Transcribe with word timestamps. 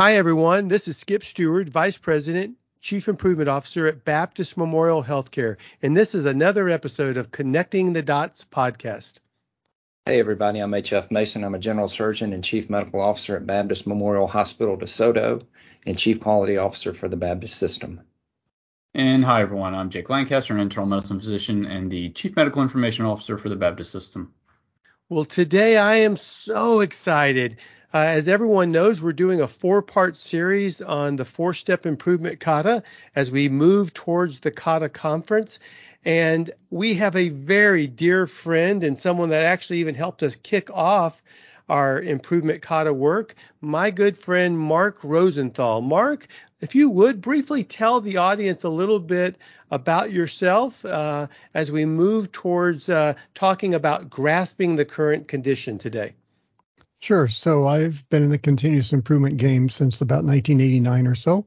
Hi, 0.00 0.16
everyone. 0.16 0.68
This 0.68 0.88
is 0.88 0.96
Skip 0.96 1.22
Stewart, 1.22 1.68
Vice 1.68 1.98
President, 1.98 2.56
Chief 2.80 3.08
Improvement 3.08 3.50
Officer 3.50 3.86
at 3.86 4.06
Baptist 4.06 4.56
Memorial 4.56 5.04
Healthcare, 5.04 5.58
and 5.82 5.94
this 5.94 6.14
is 6.14 6.24
another 6.24 6.70
episode 6.70 7.18
of 7.18 7.30
Connecting 7.30 7.92
the 7.92 8.00
Dots 8.00 8.46
podcast. 8.50 9.20
Hey, 10.06 10.18
everybody. 10.18 10.60
I'm 10.60 10.72
H.F. 10.72 11.10
Mason. 11.10 11.44
I'm 11.44 11.54
a 11.54 11.58
General 11.58 11.88
Surgeon 11.88 12.32
and 12.32 12.42
Chief 12.42 12.70
Medical 12.70 13.02
Officer 13.02 13.36
at 13.36 13.46
Baptist 13.46 13.86
Memorial 13.86 14.26
Hospital 14.26 14.78
DeSoto 14.78 15.42
and 15.84 15.98
Chief 15.98 16.20
Quality 16.20 16.56
Officer 16.56 16.94
for 16.94 17.08
the 17.08 17.18
Baptist 17.18 17.56
System. 17.56 18.00
And 18.94 19.22
hi, 19.22 19.42
everyone. 19.42 19.74
I'm 19.74 19.90
Jake 19.90 20.08
Lancaster, 20.08 20.54
an 20.54 20.60
internal 20.60 20.88
medicine 20.88 21.20
physician 21.20 21.66
and 21.66 21.90
the 21.90 22.08
Chief 22.08 22.34
Medical 22.34 22.62
Information 22.62 23.04
Officer 23.04 23.36
for 23.36 23.50
the 23.50 23.56
Baptist 23.56 23.90
System. 23.90 24.32
Well, 25.10 25.26
today 25.26 25.76
I 25.76 25.96
am 25.96 26.16
so 26.16 26.80
excited. 26.80 27.58
Uh, 27.94 27.98
as 27.98 28.26
everyone 28.26 28.72
knows, 28.72 29.02
we're 29.02 29.12
doing 29.12 29.42
a 29.42 29.46
four 29.46 29.82
part 29.82 30.16
series 30.16 30.80
on 30.80 31.16
the 31.16 31.26
four 31.26 31.52
step 31.52 31.84
improvement 31.84 32.40
kata 32.40 32.82
as 33.14 33.30
we 33.30 33.50
move 33.50 33.92
towards 33.92 34.38
the 34.38 34.50
kata 34.50 34.88
conference. 34.88 35.58
And 36.02 36.50
we 36.70 36.94
have 36.94 37.14
a 37.16 37.28
very 37.28 37.86
dear 37.86 38.26
friend 38.26 38.82
and 38.82 38.96
someone 38.96 39.28
that 39.28 39.44
actually 39.44 39.80
even 39.80 39.94
helped 39.94 40.22
us 40.22 40.36
kick 40.36 40.70
off 40.70 41.22
our 41.68 42.00
improvement 42.00 42.62
kata 42.62 42.94
work, 42.94 43.34
my 43.60 43.90
good 43.90 44.16
friend 44.16 44.58
Mark 44.58 45.04
Rosenthal. 45.04 45.82
Mark, 45.82 46.28
if 46.62 46.74
you 46.74 46.88
would 46.88 47.20
briefly 47.20 47.62
tell 47.62 48.00
the 48.00 48.16
audience 48.16 48.64
a 48.64 48.70
little 48.70 49.00
bit 49.00 49.36
about 49.70 50.10
yourself 50.12 50.82
uh, 50.86 51.26
as 51.52 51.70
we 51.70 51.84
move 51.84 52.32
towards 52.32 52.88
uh, 52.88 53.12
talking 53.34 53.74
about 53.74 54.08
grasping 54.08 54.76
the 54.76 54.84
current 54.86 55.28
condition 55.28 55.76
today. 55.76 56.14
Sure. 57.02 57.26
So 57.26 57.66
I've 57.66 58.08
been 58.10 58.22
in 58.22 58.30
the 58.30 58.38
continuous 58.38 58.92
improvement 58.92 59.36
game 59.36 59.68
since 59.68 60.02
about 60.02 60.24
1989 60.24 61.08
or 61.08 61.16
so. 61.16 61.46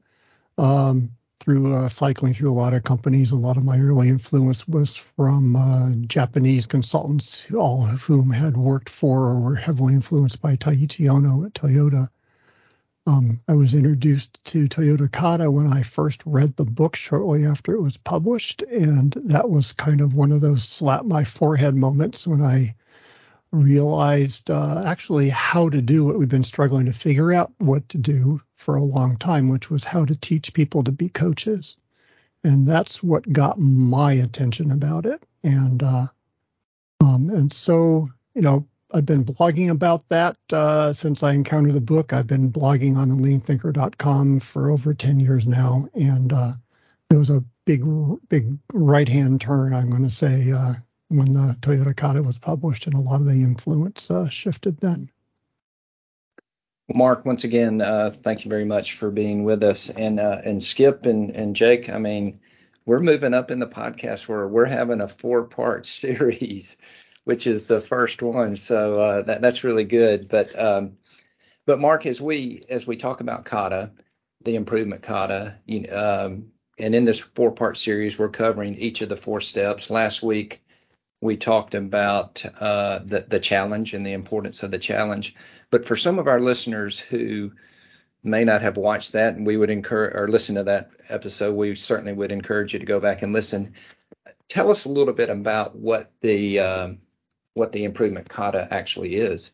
Um, 0.58 1.12
through 1.40 1.74
uh, 1.74 1.88
cycling 1.88 2.34
through 2.34 2.50
a 2.50 2.52
lot 2.52 2.74
of 2.74 2.84
companies, 2.84 3.32
a 3.32 3.36
lot 3.36 3.56
of 3.56 3.64
my 3.64 3.78
early 3.78 4.10
influence 4.10 4.68
was 4.68 4.94
from 4.94 5.56
uh, 5.56 5.94
Japanese 6.06 6.66
consultants, 6.66 7.50
all 7.54 7.88
of 7.88 8.02
whom 8.02 8.28
had 8.28 8.54
worked 8.54 8.90
for 8.90 9.30
or 9.30 9.40
were 9.40 9.54
heavily 9.54 9.94
influenced 9.94 10.42
by 10.42 10.56
Taiichi 10.56 11.06
Ohno 11.06 11.46
at 11.46 11.54
Toyota. 11.54 12.10
Um, 13.06 13.38
I 13.48 13.54
was 13.54 13.72
introduced 13.72 14.44
to 14.46 14.68
Toyota 14.68 15.10
Kata 15.10 15.50
when 15.50 15.72
I 15.72 15.84
first 15.84 16.22
read 16.26 16.54
the 16.56 16.66
book 16.66 16.96
shortly 16.96 17.46
after 17.46 17.72
it 17.72 17.80
was 17.80 17.96
published, 17.96 18.60
and 18.60 19.10
that 19.24 19.48
was 19.48 19.72
kind 19.72 20.02
of 20.02 20.14
one 20.14 20.32
of 20.32 20.42
those 20.42 20.64
slap 20.64 21.06
my 21.06 21.24
forehead 21.24 21.74
moments 21.74 22.26
when 22.26 22.42
I 22.42 22.74
realized 23.52 24.50
uh, 24.50 24.82
actually 24.86 25.28
how 25.28 25.68
to 25.68 25.80
do 25.80 26.04
what 26.04 26.18
we've 26.18 26.28
been 26.28 26.44
struggling 26.44 26.86
to 26.86 26.92
figure 26.92 27.32
out 27.32 27.52
what 27.58 27.88
to 27.90 27.98
do 27.98 28.40
for 28.54 28.76
a 28.76 28.82
long 28.82 29.16
time, 29.16 29.48
which 29.48 29.70
was 29.70 29.84
how 29.84 30.04
to 30.04 30.18
teach 30.18 30.52
people 30.52 30.84
to 30.84 30.92
be 30.92 31.08
coaches. 31.08 31.76
And 32.44 32.66
that's 32.66 33.02
what 33.02 33.30
got 33.30 33.58
my 33.58 34.12
attention 34.12 34.70
about 34.70 35.06
it. 35.06 35.22
And 35.42 35.82
uh, 35.82 36.06
um, 37.00 37.30
and 37.30 37.52
so, 37.52 38.08
you 38.34 38.42
know, 38.42 38.66
I've 38.92 39.06
been 39.06 39.24
blogging 39.24 39.70
about 39.70 40.08
that 40.08 40.36
uh, 40.52 40.92
since 40.92 41.22
I 41.22 41.32
encountered 41.32 41.72
the 41.72 41.80
book. 41.80 42.12
I've 42.12 42.26
been 42.26 42.52
blogging 42.52 42.96
on 42.96 43.08
the 43.08 43.14
leanthinker.com 43.16 44.40
for 44.40 44.70
over 44.70 44.94
10 44.94 45.20
years 45.20 45.46
now. 45.46 45.86
And 45.94 46.32
uh, 46.32 46.52
it 47.10 47.16
was 47.16 47.30
a 47.30 47.44
big, 47.64 47.84
big 48.28 48.58
right 48.72 49.08
hand 49.08 49.40
turn, 49.40 49.74
I'm 49.74 49.90
going 49.90 50.04
to 50.04 50.10
say, 50.10 50.52
uh, 50.52 50.74
when 51.08 51.32
the 51.32 51.56
Toyota 51.60 51.96
Kata 51.96 52.22
was 52.22 52.38
published, 52.38 52.86
and 52.86 52.94
a 52.94 53.00
lot 53.00 53.20
of 53.20 53.26
the 53.26 53.42
influence 53.42 54.10
uh, 54.10 54.28
shifted 54.28 54.80
then. 54.80 55.08
Mark, 56.92 57.24
once 57.24 57.44
again, 57.44 57.80
uh, 57.80 58.10
thank 58.10 58.44
you 58.44 58.48
very 58.48 58.64
much 58.64 58.94
for 58.94 59.10
being 59.10 59.44
with 59.44 59.62
us. 59.62 59.90
And 59.90 60.20
uh, 60.20 60.40
and 60.44 60.62
Skip 60.62 61.04
and, 61.04 61.30
and 61.30 61.56
Jake, 61.56 61.88
I 61.88 61.98
mean, 61.98 62.40
we're 62.84 63.00
moving 63.00 63.34
up 63.34 63.50
in 63.50 63.58
the 63.58 63.66
podcast 63.66 64.28
where 64.28 64.46
we're 64.46 64.66
having 64.66 65.00
a 65.00 65.08
four 65.08 65.44
part 65.44 65.86
series, 65.86 66.76
which 67.24 67.46
is 67.46 67.66
the 67.66 67.80
first 67.80 68.22
one. 68.22 68.56
So 68.56 69.00
uh, 69.00 69.22
that 69.22 69.40
that's 69.40 69.64
really 69.64 69.84
good. 69.84 70.28
But 70.28 70.58
um, 70.58 70.96
but 71.66 71.80
Mark, 71.80 72.06
as 72.06 72.20
we 72.20 72.64
as 72.68 72.86
we 72.86 72.96
talk 72.96 73.20
about 73.20 73.44
kata, 73.44 73.90
the 74.44 74.54
improvement 74.54 75.02
kata, 75.02 75.56
you 75.66 75.82
know, 75.82 76.26
um, 76.26 76.52
and 76.78 76.94
in 76.94 77.04
this 77.04 77.18
four 77.18 77.50
part 77.50 77.76
series, 77.76 78.18
we're 78.18 78.28
covering 78.28 78.76
each 78.76 79.00
of 79.00 79.08
the 79.08 79.16
four 79.16 79.40
steps. 79.40 79.90
Last 79.90 80.22
week 80.22 80.62
we 81.20 81.36
talked 81.36 81.74
about 81.74 82.44
uh, 82.60 83.00
the 83.04 83.24
the 83.28 83.40
challenge 83.40 83.94
and 83.94 84.04
the 84.04 84.12
importance 84.12 84.62
of 84.62 84.70
the 84.70 84.78
challenge. 84.78 85.34
But 85.70 85.84
for 85.84 85.96
some 85.96 86.18
of 86.18 86.28
our 86.28 86.40
listeners 86.40 86.98
who 86.98 87.52
may 88.22 88.44
not 88.44 88.62
have 88.62 88.76
watched 88.76 89.12
that, 89.12 89.34
and 89.34 89.46
we 89.46 89.56
would 89.56 89.70
encourage 89.70 90.14
or 90.14 90.28
listen 90.28 90.56
to 90.56 90.64
that 90.64 90.90
episode, 91.08 91.54
we 91.54 91.74
certainly 91.74 92.12
would 92.12 92.32
encourage 92.32 92.72
you 92.72 92.78
to 92.78 92.86
go 92.86 93.00
back 93.00 93.22
and 93.22 93.32
listen. 93.32 93.74
Tell 94.48 94.70
us 94.70 94.84
a 94.84 94.90
little 94.90 95.14
bit 95.14 95.30
about 95.30 95.74
what 95.74 96.12
the 96.20 96.60
um, 96.60 96.98
what 97.54 97.72
the 97.72 97.84
improvement 97.84 98.28
kata 98.28 98.68
actually 98.70 99.16
is. 99.16 99.50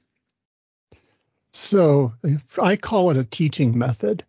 So 1.53 2.13
I 2.61 2.77
call 2.77 3.11
it 3.11 3.17
a 3.17 3.25
teaching 3.25 3.79
method. 3.79 4.25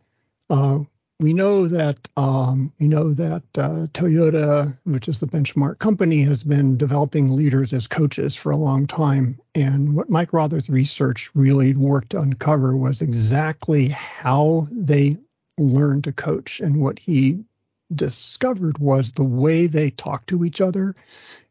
Uh, 0.50 0.80
we 1.20 1.34
know 1.34 1.68
that 1.68 2.10
um, 2.18 2.74
we 2.80 2.88
know 2.88 3.14
that 3.14 3.44
uh, 3.58 3.88
Toyota, 3.94 4.78
which 4.84 5.08
is 5.08 5.20
the 5.20 5.28
benchmark 5.28 5.80
company, 5.80 6.22
has 6.24 6.44
been 6.44 6.78
developing 6.78 7.32
leaders 7.32 7.72
as 7.74 7.88
coaches 7.88 8.36
for 8.36 8.52
a 8.52 8.58
long 8.58 8.88
time. 8.88 9.40
And 9.56 9.96
what 9.96 10.10
Mike 10.10 10.34
Rother's 10.34 10.70
research 10.70 11.30
really 11.34 11.76
worked 11.76 12.12
to 12.12 12.20
uncover 12.20 12.76
was 12.76 13.02
exactly 13.02 13.90
how 13.90 14.68
they 14.72 15.18
learn 15.58 16.02
to 16.02 16.12
coach. 16.12 16.60
And 16.60 16.82
what 16.82 17.00
he 17.00 17.46
discovered 17.94 18.80
was 18.80 19.12
the 19.12 19.24
way 19.24 19.68
they 19.68 19.92
talk 19.92 20.26
to 20.28 20.44
each 20.44 20.62
other 20.62 20.96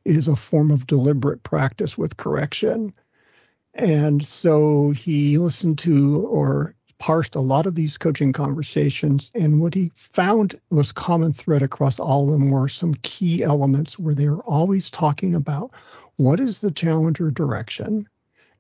is 0.05 0.29
a 0.29 0.37
form 0.37 0.71
of 0.71 0.87
deliberate 0.87 1.43
practice 1.43 1.97
with 1.97 2.17
correction. 2.17 2.93
And 3.75 4.25
so 4.25 4.91
he 4.91 5.39
listened 5.39 5.79
to 5.81 6.27
or 6.27 6.75
parsed 7.03 7.35
a 7.35 7.41
lot 7.41 7.67
of 7.67 7.75
these 7.75 7.99
coaching 7.99 8.33
conversations, 8.33 9.33
and 9.35 9.61
what 9.61 9.75
he 9.75 9.91
found 9.97 10.55
was 10.71 10.93
common 10.93 11.33
thread 11.33 11.61
across 11.61 11.99
all 11.99 12.33
of 12.33 12.39
them 12.39 12.53
were 12.53 12.69
some 12.69 12.95
key 13.03 13.43
elements 13.43 13.99
where 13.99 14.15
they 14.15 14.29
were 14.29 14.45
always 14.45 14.89
talking 14.89 15.35
about 15.35 15.73
what 16.17 16.39
is 16.39 16.61
the 16.61 16.71
challenger 16.71 17.29
direction 17.29 18.09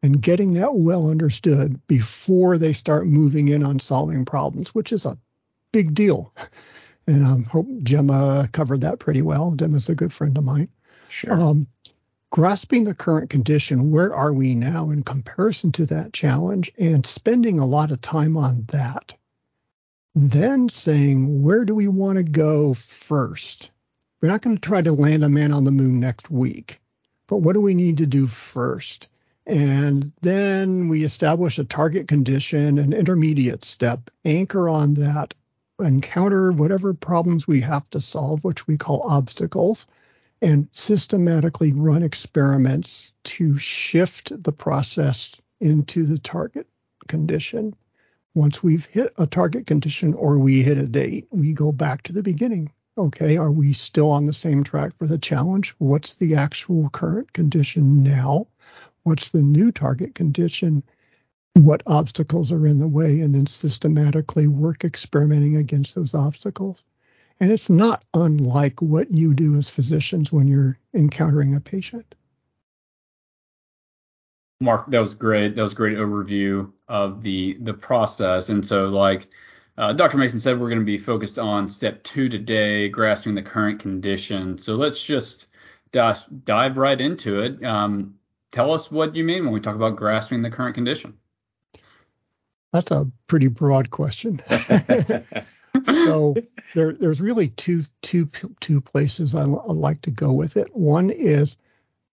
and 0.02 0.20
getting 0.20 0.54
that 0.54 0.74
well 0.74 1.08
understood 1.08 1.86
before 1.86 2.58
they 2.58 2.72
start 2.72 3.06
moving 3.06 3.46
in 3.46 3.62
on 3.62 3.78
solving 3.78 4.24
problems, 4.24 4.74
which 4.74 4.92
is 4.92 5.06
a 5.06 5.16
big 5.70 5.94
deal. 5.94 6.34
And 7.06 7.24
I 7.24 7.30
um, 7.30 7.44
hope 7.44 7.68
Gemma 7.84 8.48
covered 8.50 8.80
that 8.80 8.98
pretty 8.98 9.22
well. 9.22 9.54
Gemma's 9.54 9.88
a 9.88 9.94
good 9.94 10.12
friend 10.12 10.36
of 10.36 10.42
mine. 10.42 10.68
Sure. 11.08 11.32
Um, 11.32 11.68
grasping 12.32 12.84
the 12.84 12.94
current 12.94 13.28
condition, 13.28 13.90
where 13.90 14.16
are 14.16 14.32
we 14.32 14.54
now 14.54 14.88
in 14.88 15.02
comparison 15.02 15.70
to 15.70 15.84
that 15.84 16.14
challenge, 16.14 16.72
and 16.78 17.04
spending 17.04 17.58
a 17.58 17.66
lot 17.66 17.90
of 17.90 18.00
time 18.00 18.38
on 18.38 18.64
that. 18.68 19.14
Then 20.14 20.70
saying, 20.70 21.42
where 21.42 21.66
do 21.66 21.74
we 21.74 21.88
want 21.88 22.16
to 22.16 22.24
go 22.24 22.72
first? 22.72 23.70
We're 24.20 24.30
not 24.30 24.40
going 24.40 24.56
to 24.56 24.60
try 24.60 24.80
to 24.80 24.92
land 24.92 25.24
a 25.24 25.28
man 25.28 25.52
on 25.52 25.64
the 25.64 25.70
moon 25.70 26.00
next 26.00 26.30
week, 26.30 26.80
but 27.26 27.38
what 27.38 27.52
do 27.52 27.60
we 27.60 27.74
need 27.74 27.98
to 27.98 28.06
do 28.06 28.26
first? 28.26 29.10
And 29.46 30.10
then 30.22 30.88
we 30.88 31.04
establish 31.04 31.58
a 31.58 31.64
target 31.64 32.08
condition, 32.08 32.78
an 32.78 32.94
intermediate 32.94 33.62
step, 33.62 34.08
anchor 34.24 34.70
on 34.70 34.94
that, 34.94 35.34
encounter 35.78 36.50
whatever 36.50 36.94
problems 36.94 37.46
we 37.46 37.60
have 37.60 37.88
to 37.90 38.00
solve, 38.00 38.42
which 38.42 38.66
we 38.66 38.78
call 38.78 39.02
obstacles 39.02 39.86
and 40.42 40.68
systematically 40.72 41.72
run 41.72 42.02
experiments 42.02 43.14
to 43.22 43.56
shift 43.56 44.42
the 44.42 44.52
process 44.52 45.40
into 45.60 46.04
the 46.04 46.18
target 46.18 46.66
condition. 47.06 47.72
Once 48.34 48.62
we've 48.62 48.86
hit 48.86 49.12
a 49.18 49.26
target 49.26 49.66
condition 49.66 50.14
or 50.14 50.40
we 50.40 50.62
hit 50.62 50.78
a 50.78 50.86
date, 50.86 51.28
we 51.30 51.52
go 51.52 51.70
back 51.70 52.02
to 52.02 52.12
the 52.12 52.24
beginning. 52.24 52.72
Okay, 52.98 53.36
are 53.36 53.52
we 53.52 53.72
still 53.72 54.10
on 54.10 54.26
the 54.26 54.32
same 54.32 54.64
track 54.64 54.96
for 54.98 55.06
the 55.06 55.16
challenge? 55.16 55.74
What's 55.78 56.16
the 56.16 56.34
actual 56.34 56.90
current 56.90 57.32
condition 57.32 58.02
now? 58.02 58.46
What's 59.04 59.30
the 59.30 59.42
new 59.42 59.70
target 59.70 60.14
condition? 60.14 60.82
What 61.54 61.82
obstacles 61.86 62.50
are 62.50 62.66
in 62.66 62.78
the 62.78 62.88
way? 62.88 63.20
And 63.20 63.34
then 63.34 63.46
systematically 63.46 64.48
work 64.48 64.84
experimenting 64.84 65.56
against 65.56 65.94
those 65.94 66.14
obstacles. 66.14 66.84
And 67.42 67.50
it's 67.50 67.68
not 67.68 68.04
unlike 68.14 68.80
what 68.80 69.10
you 69.10 69.34
do 69.34 69.56
as 69.56 69.68
physicians 69.68 70.30
when 70.30 70.46
you're 70.46 70.78
encountering 70.94 71.56
a 71.56 71.60
patient. 71.60 72.14
Mark, 74.60 74.88
that 74.92 75.00
was 75.00 75.14
great. 75.14 75.56
That 75.56 75.62
was 75.62 75.72
a 75.72 75.74
great 75.74 75.98
overview 75.98 76.70
of 76.86 77.20
the 77.20 77.58
the 77.62 77.74
process. 77.74 78.48
And 78.48 78.64
so, 78.64 78.84
like 78.84 79.26
uh, 79.76 79.92
Dr. 79.92 80.18
Mason 80.18 80.38
said, 80.38 80.60
we're 80.60 80.68
going 80.68 80.82
to 80.82 80.84
be 80.84 80.98
focused 80.98 81.36
on 81.36 81.68
step 81.68 82.04
two 82.04 82.28
today, 82.28 82.88
grasping 82.88 83.34
the 83.34 83.42
current 83.42 83.80
condition. 83.80 84.56
So 84.56 84.76
let's 84.76 85.02
just 85.02 85.48
dive, 85.90 86.24
dive 86.44 86.76
right 86.76 87.00
into 87.00 87.40
it. 87.40 87.64
Um, 87.64 88.14
tell 88.52 88.72
us 88.72 88.88
what 88.88 89.16
you 89.16 89.24
mean 89.24 89.42
when 89.42 89.52
we 89.52 89.58
talk 89.58 89.74
about 89.74 89.96
grasping 89.96 90.42
the 90.42 90.50
current 90.50 90.76
condition. 90.76 91.14
That's 92.72 92.92
a 92.92 93.10
pretty 93.26 93.48
broad 93.48 93.90
question. 93.90 94.40
so 95.86 96.34
there, 96.74 96.92
there's 96.92 97.20
really 97.20 97.48
two, 97.48 97.82
two, 98.02 98.28
two 98.60 98.80
places 98.80 99.34
I, 99.34 99.42
I, 99.42 99.44
like 99.44 100.02
to 100.02 100.10
go 100.10 100.32
with 100.32 100.56
it. 100.56 100.74
One 100.74 101.10
is 101.10 101.56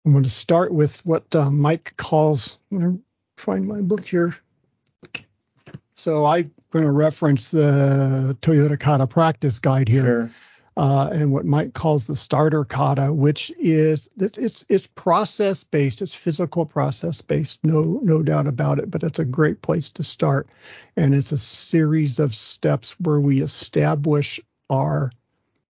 I'm 0.04 0.12
going 0.12 0.24
to 0.24 0.30
start 0.30 0.72
with 0.72 1.04
what 1.04 1.34
uh, 1.34 1.50
Mike 1.50 1.96
calls. 1.96 2.58
I'm 2.70 2.78
going 2.78 2.98
to 2.98 3.42
find 3.42 3.66
my 3.66 3.80
book 3.80 4.04
here. 4.04 4.36
So 5.94 6.26
I'm 6.26 6.52
going 6.70 6.84
to 6.84 6.92
reference 6.92 7.50
the 7.50 8.36
Toyota 8.42 8.78
Kata 8.78 9.06
practice 9.06 9.58
guide 9.58 9.88
here. 9.88 10.04
Sure 10.04 10.30
uh, 10.76 11.08
and 11.10 11.32
what 11.32 11.46
Mike 11.46 11.72
calls 11.72 12.06
the 12.06 12.16
starter 12.16 12.64
kata, 12.64 13.12
which 13.12 13.50
is 13.58 14.10
it's 14.18 14.64
it's, 14.68 14.86
process 14.86 15.64
based, 15.64 16.02
it's 16.02 16.14
physical 16.14 16.66
process 16.66 17.22
based, 17.22 17.64
no 17.64 18.00
no 18.02 18.22
doubt 18.22 18.46
about 18.46 18.78
it. 18.78 18.90
But 18.90 19.02
it's 19.02 19.18
a 19.18 19.24
great 19.24 19.62
place 19.62 19.88
to 19.90 20.04
start, 20.04 20.48
and 20.94 21.14
it's 21.14 21.32
a 21.32 21.38
series 21.38 22.18
of 22.18 22.34
steps 22.34 23.00
where 23.00 23.20
we 23.20 23.40
establish 23.40 24.38
our 24.68 25.12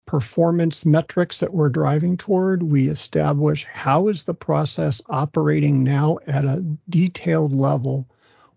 performance 0.08 0.86
metrics 0.86 1.42
that 1.42 1.54
we're 1.54 1.70
driving 1.70 2.18
toward. 2.18 2.64
We 2.64 2.88
establish 2.88 3.66
how 3.66 4.08
is 4.08 4.24
the 4.24 4.34
process 4.34 5.02
operating 5.08 5.84
now 5.84 6.18
at 6.26 6.46
a 6.46 6.66
detailed 6.90 7.54
level. 7.54 8.10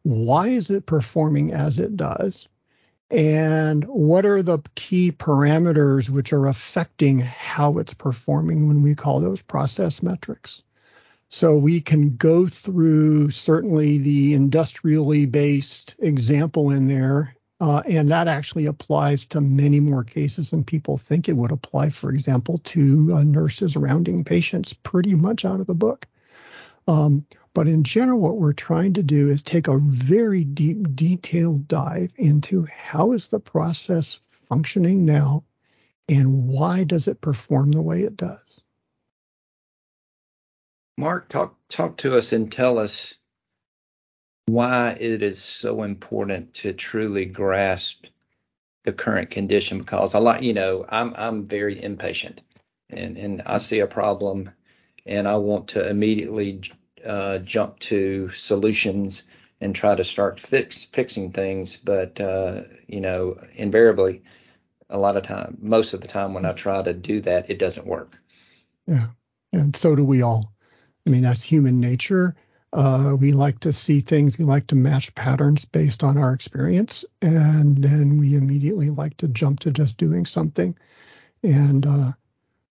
Why 0.03 0.49
is 0.49 0.71
it 0.71 0.87
performing 0.87 1.53
as 1.53 1.79
it 1.79 1.97
does? 1.97 2.49
And 3.11 3.85
what 3.85 4.25
are 4.25 4.43
the 4.43 4.59
key 4.75 5.11
parameters 5.11 6.09
which 6.09 6.33
are 6.33 6.47
affecting 6.47 7.19
how 7.19 7.79
it's 7.79 7.95
performing 7.95 8.69
when 8.69 8.83
we 8.83 8.95
call 8.95 9.21
those 9.21 9.43
process 9.43 10.03
metrics. 10.03 10.63
So 11.29 11.59
we 11.59 11.81
can 11.81 12.17
go 12.17 12.47
through 12.47 13.31
certainly 13.31 13.99
the 13.99 14.35
industrially 14.35 15.27
based 15.27 15.97
example 16.01 16.71
in 16.71 16.89
there, 16.89 17.37
uh, 17.61 17.83
and 17.87 18.11
that 18.11 18.27
actually 18.27 18.67
applies 18.67 19.27
to 19.27 19.41
many 19.41 19.81
more 19.81 20.03
cases 20.03 20.51
than 20.51 20.65
people 20.65 20.97
think 20.97 21.29
it 21.29 21.37
would 21.37 21.53
apply, 21.53 21.91
for 21.91 22.11
example, 22.11 22.59
to 22.59 23.13
uh, 23.15 23.23
nurses 23.23 23.77
rounding 23.77 24.25
patients 24.25 24.73
pretty 24.73 25.15
much 25.15 25.45
out 25.45 25.61
of 25.61 25.67
the 25.67 25.75
book. 25.75 26.07
Um, 26.91 27.25
but 27.55 27.69
in 27.69 27.85
general, 27.85 28.19
what 28.19 28.39
we're 28.39 28.53
trying 28.53 28.95
to 28.95 29.03
do 29.05 29.29
is 29.29 29.43
take 29.43 29.69
a 29.69 29.79
very 29.79 30.43
deep, 30.43 30.97
detailed 30.97 31.69
dive 31.69 32.13
into 32.17 32.67
how 32.67 33.13
is 33.13 33.29
the 33.29 33.39
process 33.39 34.19
functioning 34.49 35.05
now 35.05 35.45
and 36.09 36.49
why 36.49 36.83
does 36.83 37.07
it 37.07 37.21
perform 37.21 37.71
the 37.71 37.81
way 37.81 38.03
it 38.03 38.17
does. 38.17 38.61
Mark, 40.99 41.29
talk 41.29 41.55
talk 41.69 41.97
to 41.99 42.19
us 42.19 42.33
and 42.33 42.51
tell 42.51 42.77
us 42.77 43.15
why 44.47 44.97
it 44.99 45.23
is 45.23 45.41
so 45.41 45.85
important 45.85 46.55
to 46.55 46.73
truly 46.73 47.25
grasp 47.25 48.07
the 48.83 48.93
current 48.93 49.31
condition 49.31 49.79
because 49.79 50.17
I 50.17 50.19
like 50.19 50.43
you 50.43 50.55
know 50.55 50.85
I'm 50.89 51.15
I'm 51.17 51.47
very 51.47 51.81
impatient 51.81 52.41
and 52.91 53.17
and 53.17 53.43
I 53.47 53.59
see 53.59 53.79
a 53.79 53.87
problem 53.87 54.51
and 55.07 55.29
I 55.29 55.37
want 55.37 55.69
to 55.69 55.89
immediately 55.89 56.61
uh, 57.05 57.39
jump 57.39 57.79
to 57.81 58.29
solutions 58.31 59.23
and 59.61 59.75
try 59.75 59.95
to 59.95 60.05
start 60.05 60.41
fix 60.41 60.85
fixing 60.85 61.33
things. 61.33 61.77
But 61.77 62.21
uh, 62.21 62.63
you 62.87 63.01
know, 63.01 63.41
invariably, 63.55 64.23
a 64.89 64.99
lot 64.99 65.17
of 65.17 65.23
time, 65.23 65.59
most 65.61 65.95
of 65.95 66.01
the 66.01 66.09
time, 66.09 66.35
when 66.35 66.45
I 66.45 66.53
try 66.53 66.83
to 66.83 66.93
do 66.93 67.21
that, 67.23 67.51
it 67.51 67.59
doesn't 67.59 67.87
work. 67.87 68.17
Yeah, 68.87 69.09
and 69.53 69.75
so 69.75 69.95
do 69.95 70.05
we 70.05 70.23
all. 70.23 70.53
I 71.07 71.11
mean, 71.11 71.23
that's 71.23 71.43
human 71.43 71.81
nature. 71.81 72.37
Uh, 72.73 73.17
we 73.19 73.33
like 73.33 73.59
to 73.61 73.73
see 73.73 73.99
things, 73.99 74.39
we 74.39 74.45
like 74.45 74.69
to 74.69 74.77
match 74.77 75.13
patterns 75.17 75.65
based 75.65 76.05
on 76.05 76.17
our 76.17 76.33
experience, 76.33 77.05
and 77.21 77.77
then 77.77 78.19
we 78.19 78.37
immediately 78.37 78.91
like 78.91 79.17
to 79.17 79.27
jump 79.27 79.61
to 79.61 79.73
just 79.73 79.97
doing 79.99 80.25
something. 80.25 80.77
And 81.43 81.85
uh, 81.85 82.13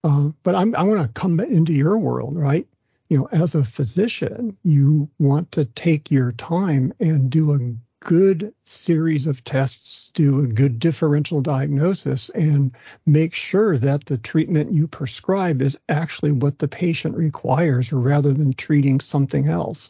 uh, 0.03 0.29
but 0.43 0.55
I'm, 0.55 0.75
I 0.75 0.83
want 0.83 1.01
to 1.01 1.19
come 1.19 1.39
into 1.39 1.73
your 1.73 1.97
world, 1.97 2.37
right? 2.37 2.67
You 3.09 3.17
know, 3.17 3.27
as 3.31 3.55
a 3.55 3.65
physician, 3.65 4.57
you 4.63 5.09
want 5.17 5.51
to 5.53 5.65
take 5.65 6.11
your 6.11 6.31
time 6.31 6.93
and 6.99 7.29
do 7.31 7.51
a 7.51 7.57
mm. 7.59 7.77
good 7.99 8.53
series 8.63 9.25
of 9.25 9.43
tests, 9.43 10.09
do 10.09 10.41
a 10.41 10.47
good 10.47 10.77
differential 10.77 11.41
diagnosis, 11.41 12.29
and 12.29 12.75
make 13.07 13.33
sure 13.33 13.77
that 13.77 14.05
the 14.05 14.17
treatment 14.19 14.73
you 14.73 14.87
prescribe 14.87 15.61
is 15.61 15.79
actually 15.89 16.31
what 16.31 16.59
the 16.59 16.67
patient 16.67 17.17
requires 17.17 17.91
rather 17.91 18.31
than 18.31 18.53
treating 18.53 18.99
something 18.99 19.47
else. 19.47 19.89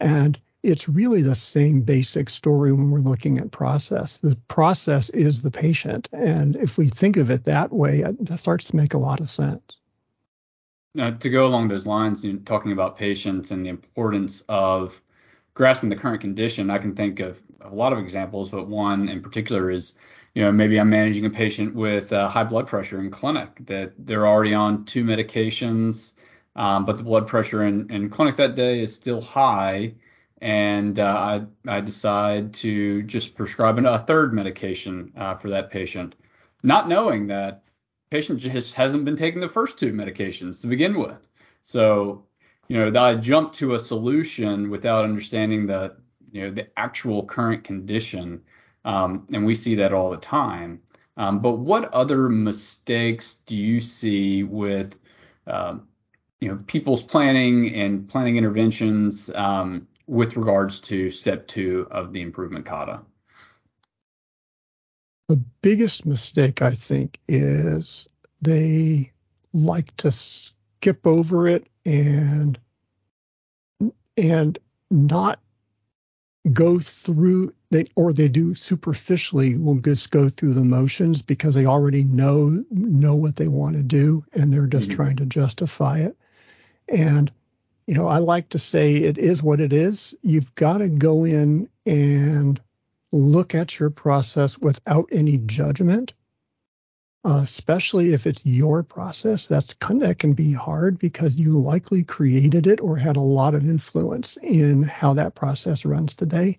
And 0.00 0.38
it's 0.62 0.88
really 0.88 1.20
the 1.20 1.34
same 1.34 1.82
basic 1.82 2.30
story 2.30 2.72
when 2.72 2.90
we're 2.90 3.00
looking 3.00 3.38
at 3.38 3.52
process. 3.52 4.16
The 4.16 4.36
process 4.48 5.10
is 5.10 5.42
the 5.42 5.50
patient. 5.50 6.08
And 6.12 6.56
if 6.56 6.78
we 6.78 6.88
think 6.88 7.18
of 7.18 7.30
it 7.30 7.44
that 7.44 7.70
way, 7.70 8.02
that 8.02 8.38
starts 8.38 8.70
to 8.70 8.76
make 8.76 8.94
a 8.94 8.98
lot 8.98 9.20
of 9.20 9.28
sense. 9.28 9.80
Uh, 10.98 11.10
to 11.12 11.28
go 11.28 11.46
along 11.46 11.68
those 11.68 11.86
lines, 11.86 12.24
you 12.24 12.32
know, 12.32 12.38
talking 12.44 12.72
about 12.72 12.96
patients 12.96 13.50
and 13.50 13.64
the 13.64 13.68
importance 13.68 14.42
of 14.48 15.00
grasping 15.54 15.90
the 15.90 15.96
current 15.96 16.20
condition, 16.20 16.70
I 16.70 16.78
can 16.78 16.94
think 16.94 17.20
of 17.20 17.42
a 17.60 17.74
lot 17.74 17.92
of 17.92 17.98
examples, 17.98 18.48
but 18.48 18.68
one 18.68 19.08
in 19.08 19.20
particular 19.20 19.70
is, 19.70 19.94
you 20.34 20.42
know, 20.42 20.52
maybe 20.52 20.78
I'm 20.78 20.90
managing 20.90 21.26
a 21.26 21.30
patient 21.30 21.74
with 21.74 22.12
uh, 22.12 22.28
high 22.28 22.44
blood 22.44 22.66
pressure 22.66 23.00
in 23.00 23.10
clinic 23.10 23.48
that 23.66 23.92
they're 23.98 24.26
already 24.26 24.54
on 24.54 24.84
two 24.84 25.04
medications, 25.04 26.12
um, 26.54 26.84
but 26.84 26.96
the 26.96 27.02
blood 27.02 27.26
pressure 27.26 27.64
in, 27.64 27.90
in 27.90 28.08
clinic 28.08 28.36
that 28.36 28.54
day 28.54 28.80
is 28.80 28.94
still 28.94 29.20
high, 29.20 29.94
and 30.40 30.98
uh, 30.98 31.44
I, 31.66 31.76
I 31.76 31.80
decide 31.80 32.54
to 32.54 33.02
just 33.02 33.34
prescribe 33.34 33.78
a 33.78 33.98
third 33.98 34.32
medication 34.32 35.12
uh, 35.16 35.34
for 35.34 35.50
that 35.50 35.70
patient, 35.70 36.14
not 36.62 36.88
knowing 36.88 37.26
that 37.28 37.62
patient 38.10 38.40
just 38.40 38.74
hasn't 38.74 39.04
been 39.04 39.16
taking 39.16 39.40
the 39.40 39.48
first 39.48 39.78
two 39.78 39.92
medications 39.92 40.60
to 40.60 40.66
begin 40.66 40.98
with. 40.98 41.28
So, 41.62 42.24
you 42.68 42.78
know, 42.78 42.90
that 42.90 43.02
I 43.02 43.14
jump 43.16 43.52
to 43.54 43.74
a 43.74 43.78
solution 43.78 44.70
without 44.70 45.04
understanding 45.04 45.66
the, 45.66 45.96
you 46.30 46.42
know, 46.42 46.50
the 46.50 46.68
actual 46.78 47.24
current 47.24 47.64
condition. 47.64 48.42
Um, 48.84 49.26
and 49.32 49.44
we 49.44 49.54
see 49.54 49.74
that 49.76 49.92
all 49.92 50.10
the 50.10 50.16
time. 50.16 50.80
Um, 51.16 51.40
but 51.40 51.52
what 51.52 51.92
other 51.92 52.28
mistakes 52.28 53.34
do 53.46 53.56
you 53.56 53.80
see 53.80 54.42
with, 54.42 54.98
um, 55.46 55.88
you 56.40 56.48
know, 56.48 56.58
people's 56.66 57.02
planning 57.02 57.74
and 57.74 58.08
planning 58.08 58.36
interventions 58.36 59.30
um, 59.34 59.88
with 60.06 60.36
regards 60.36 60.80
to 60.80 61.10
step 61.10 61.46
two 61.48 61.88
of 61.90 62.12
the 62.12 62.20
improvement 62.20 62.66
kata? 62.66 63.00
The 65.28 65.42
biggest 65.62 66.06
mistake, 66.06 66.62
I 66.62 66.70
think, 66.70 67.18
is 67.26 68.08
they 68.40 69.12
like 69.52 69.96
to 69.98 70.12
skip 70.12 71.06
over 71.06 71.48
it 71.48 71.66
and 71.84 72.58
and 74.16 74.58
not 74.90 75.40
go 76.52 76.78
through 76.78 77.52
they 77.70 77.84
or 77.96 78.12
they 78.12 78.28
do 78.28 78.54
superficially 78.54 79.58
will 79.58 79.80
just 79.80 80.10
go 80.10 80.28
through 80.28 80.54
the 80.54 80.64
motions 80.64 81.22
because 81.22 81.54
they 81.54 81.66
already 81.66 82.04
know 82.04 82.64
know 82.70 83.16
what 83.16 83.36
they 83.36 83.48
want 83.48 83.76
to 83.76 83.82
do 83.82 84.22
and 84.32 84.52
they're 84.52 84.66
just 84.66 84.88
mm-hmm. 84.88 84.96
trying 84.96 85.16
to 85.16 85.26
justify 85.26 85.98
it 85.98 86.16
and 86.88 87.32
you 87.86 87.94
know 87.94 88.06
i 88.06 88.18
like 88.18 88.48
to 88.48 88.58
say 88.58 88.94
it 88.96 89.18
is 89.18 89.42
what 89.42 89.60
it 89.60 89.72
is 89.72 90.14
you've 90.22 90.54
got 90.54 90.78
to 90.78 90.88
go 90.88 91.24
in 91.24 91.68
and 91.84 92.60
look 93.16 93.54
at 93.54 93.78
your 93.78 93.90
process 93.90 94.58
without 94.58 95.08
any 95.12 95.38
judgment, 95.38 96.14
uh, 97.24 97.40
especially 97.42 98.12
if 98.12 98.26
it's 98.26 98.44
your 98.46 98.82
process. 98.82 99.46
That's 99.46 99.74
that 99.74 100.18
can 100.18 100.34
be 100.34 100.52
hard 100.52 100.98
because 100.98 101.38
you 101.38 101.58
likely 101.60 102.04
created 102.04 102.66
it 102.66 102.80
or 102.80 102.96
had 102.96 103.16
a 103.16 103.20
lot 103.20 103.54
of 103.54 103.68
influence 103.68 104.36
in 104.36 104.82
how 104.82 105.14
that 105.14 105.34
process 105.34 105.84
runs 105.84 106.14
today. 106.14 106.58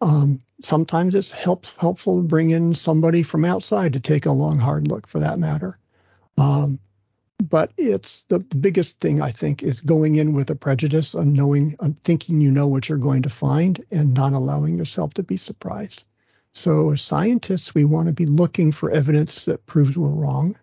Um, 0.00 0.40
sometimes 0.60 1.14
it's 1.14 1.32
help, 1.32 1.66
helpful 1.78 2.18
to 2.18 2.28
bring 2.28 2.50
in 2.50 2.74
somebody 2.74 3.22
from 3.22 3.44
outside 3.44 3.94
to 3.94 4.00
take 4.00 4.26
a 4.26 4.32
long, 4.32 4.58
hard 4.58 4.88
look 4.88 5.06
for 5.06 5.20
that 5.20 5.38
matter. 5.38 5.78
Um, 6.36 6.80
but 7.42 7.72
it's 7.76 8.24
the, 8.24 8.38
biggest 8.38 9.00
thing 9.00 9.20
I 9.20 9.30
think 9.30 9.62
is 9.62 9.80
going 9.80 10.16
in 10.16 10.32
with 10.32 10.50
a 10.50 10.56
prejudice 10.56 11.14
on 11.14 11.34
knowing, 11.34 11.76
on 11.80 11.94
thinking 11.94 12.40
you 12.40 12.50
know 12.50 12.68
what 12.68 12.88
you're 12.88 12.98
going 12.98 13.22
to 13.22 13.30
find 13.30 13.84
and 13.90 14.14
not 14.14 14.32
allowing 14.32 14.76
yourself 14.76 15.14
to 15.14 15.22
be 15.22 15.36
surprised. 15.36 16.04
So 16.52 16.92
as 16.92 17.02
scientists, 17.02 17.74
we 17.74 17.84
want 17.84 18.08
to 18.08 18.14
be 18.14 18.26
looking 18.26 18.72
for 18.72 18.90
evidence 18.90 19.46
that 19.46 19.66
proves 19.66 19.98
we're 19.98 20.08
wrong 20.08 20.56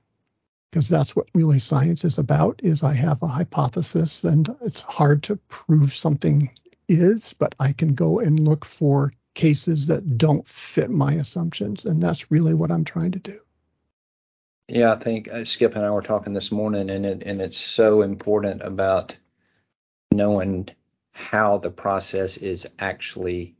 because 0.71 0.87
that's 0.87 1.15
what 1.15 1.27
really 1.35 1.59
science 1.59 2.05
is 2.05 2.17
about 2.17 2.61
is 2.63 2.81
I 2.81 2.93
have 2.93 3.21
a 3.21 3.27
hypothesis 3.27 4.23
and 4.23 4.47
it's 4.61 4.79
hard 4.79 5.23
to 5.23 5.35
prove 5.49 5.93
something 5.93 6.49
is, 6.87 7.33
but 7.33 7.55
I 7.59 7.73
can 7.73 7.93
go 7.93 8.19
and 8.19 8.39
look 8.39 8.63
for 8.63 9.11
cases 9.33 9.87
that 9.87 10.17
don't 10.17 10.47
fit 10.47 10.89
my 10.89 11.13
assumptions. 11.13 11.85
And 11.85 12.01
that's 12.01 12.31
really 12.31 12.53
what 12.53 12.71
I'm 12.71 12.85
trying 12.85 13.11
to 13.11 13.19
do. 13.19 13.39
Yeah, 14.73 14.93
I 14.93 14.95
think 14.95 15.29
uh, 15.29 15.43
Skip 15.43 15.75
and 15.75 15.85
I 15.85 15.91
were 15.91 16.01
talking 16.01 16.31
this 16.31 16.49
morning, 16.49 16.89
and 16.89 17.05
it 17.05 17.23
and 17.25 17.41
it's 17.41 17.57
so 17.57 18.03
important 18.03 18.61
about 18.61 19.17
knowing 20.13 20.69
how 21.11 21.57
the 21.57 21.69
process 21.69 22.37
is 22.37 22.65
actually 22.79 23.57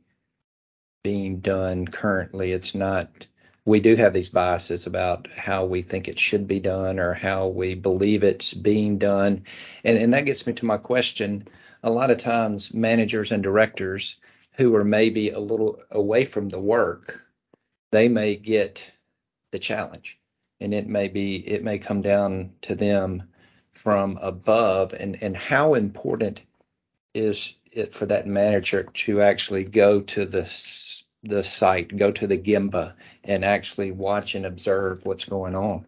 being 1.04 1.40
done 1.40 1.86
currently. 1.86 2.52
It's 2.52 2.74
not 2.74 3.26
we 3.66 3.80
do 3.80 3.94
have 3.94 4.14
these 4.14 4.30
biases 4.30 4.86
about 4.86 5.28
how 5.36 5.66
we 5.66 5.82
think 5.82 6.08
it 6.08 6.18
should 6.18 6.48
be 6.48 6.60
done 6.60 6.98
or 6.98 7.12
how 7.12 7.48
we 7.48 7.74
believe 7.74 8.24
it's 8.24 8.54
being 8.54 8.96
done. 8.96 9.44
And, 9.84 9.98
and 9.98 10.14
that 10.14 10.24
gets 10.24 10.46
me 10.46 10.54
to 10.54 10.64
my 10.64 10.78
question. 10.78 11.46
A 11.82 11.90
lot 11.90 12.10
of 12.10 12.16
times, 12.18 12.72
managers 12.72 13.32
and 13.32 13.42
directors 13.42 14.18
who 14.52 14.74
are 14.76 14.84
maybe 14.84 15.28
a 15.28 15.38
little 15.38 15.78
away 15.90 16.24
from 16.24 16.48
the 16.48 16.60
work, 16.60 17.22
they 17.90 18.08
may 18.08 18.34
get 18.36 18.90
the 19.50 19.58
challenge. 19.58 20.18
And 20.62 20.72
it 20.72 20.86
may 20.86 21.08
be, 21.08 21.36
it 21.36 21.64
may 21.64 21.78
come 21.78 22.02
down 22.02 22.52
to 22.62 22.74
them 22.74 23.24
from 23.72 24.18
above. 24.22 24.92
And, 24.94 25.22
and 25.22 25.36
how 25.36 25.74
important 25.74 26.42
is 27.14 27.54
it 27.72 27.92
for 27.92 28.06
that 28.06 28.26
manager 28.26 28.84
to 28.84 29.22
actually 29.22 29.64
go 29.64 30.00
to 30.00 30.24
the 30.24 30.44
the 31.24 31.44
site, 31.44 31.96
go 31.96 32.10
to 32.10 32.26
the 32.26 32.38
gemba 32.38 32.94
and 33.24 33.44
actually 33.44 33.92
watch 33.92 34.34
and 34.34 34.44
observe 34.44 35.04
what's 35.04 35.24
going 35.24 35.54
on. 35.54 35.86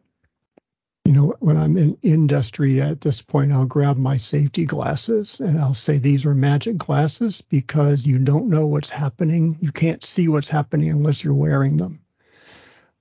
You 1.04 1.12
know, 1.12 1.35
when 1.40 1.57
I'm 1.57 1.76
in 1.76 1.99
industry 2.02 2.81
at 2.81 3.02
this 3.02 3.21
point, 3.21 3.52
I'll 3.52 3.66
grab 3.66 3.99
my 3.99 4.16
safety 4.16 4.64
glasses 4.64 5.40
and 5.40 5.59
I'll 5.59 5.75
say 5.75 5.99
these 5.99 6.25
are 6.25 6.35
magic 6.35 6.78
glasses 6.78 7.43
because 7.43 8.07
you 8.07 8.19
don't 8.19 8.49
know 8.49 8.66
what's 8.66 8.90
happening. 8.90 9.57
You 9.61 9.71
can't 9.71 10.02
see 10.02 10.28
what's 10.28 10.49
happening 10.49 10.88
unless 10.88 11.23
you're 11.23 11.35
wearing 11.35 11.76
them. 11.76 12.00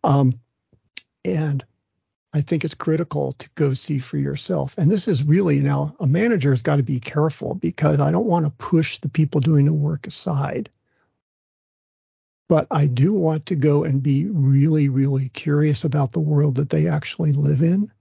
Um, 0.03 0.33
and 1.25 1.63
I 2.33 2.41
think 2.41 2.65
it's 2.65 2.73
critical 2.73 3.33
to 3.33 3.49
go 3.55 3.73
see 3.73 3.99
for 3.99 4.17
yourself. 4.17 4.77
And 4.77 4.89
this 4.89 5.07
is 5.07 5.23
really 5.23 5.59
now 5.59 5.95
a 5.99 6.07
manager 6.07 6.49
has 6.49 6.63
got 6.63 6.77
to 6.77 6.83
be 6.83 6.99
careful 6.99 7.55
because 7.55 7.99
I 7.99 8.11
don't 8.11 8.25
want 8.25 8.45
to 8.45 8.51
push 8.51 8.99
the 8.99 9.09
people 9.09 9.39
doing 9.39 9.65
the 9.65 9.73
work 9.73 10.07
aside 10.07 10.69
but 12.53 12.67
I 12.69 12.87
do 12.87 13.13
want 13.13 13.47
to 13.47 13.55
go 13.55 13.83
and 13.83 14.03
be 14.03 14.27
really, 14.27 14.89
really 14.89 15.29
curious 15.29 15.85
about 15.85 16.11
the 16.11 16.19
world 16.19 16.57
that 16.57 16.69
they 16.69 16.87
actually 16.87 17.31
live 17.31 17.61
in. 17.61 17.91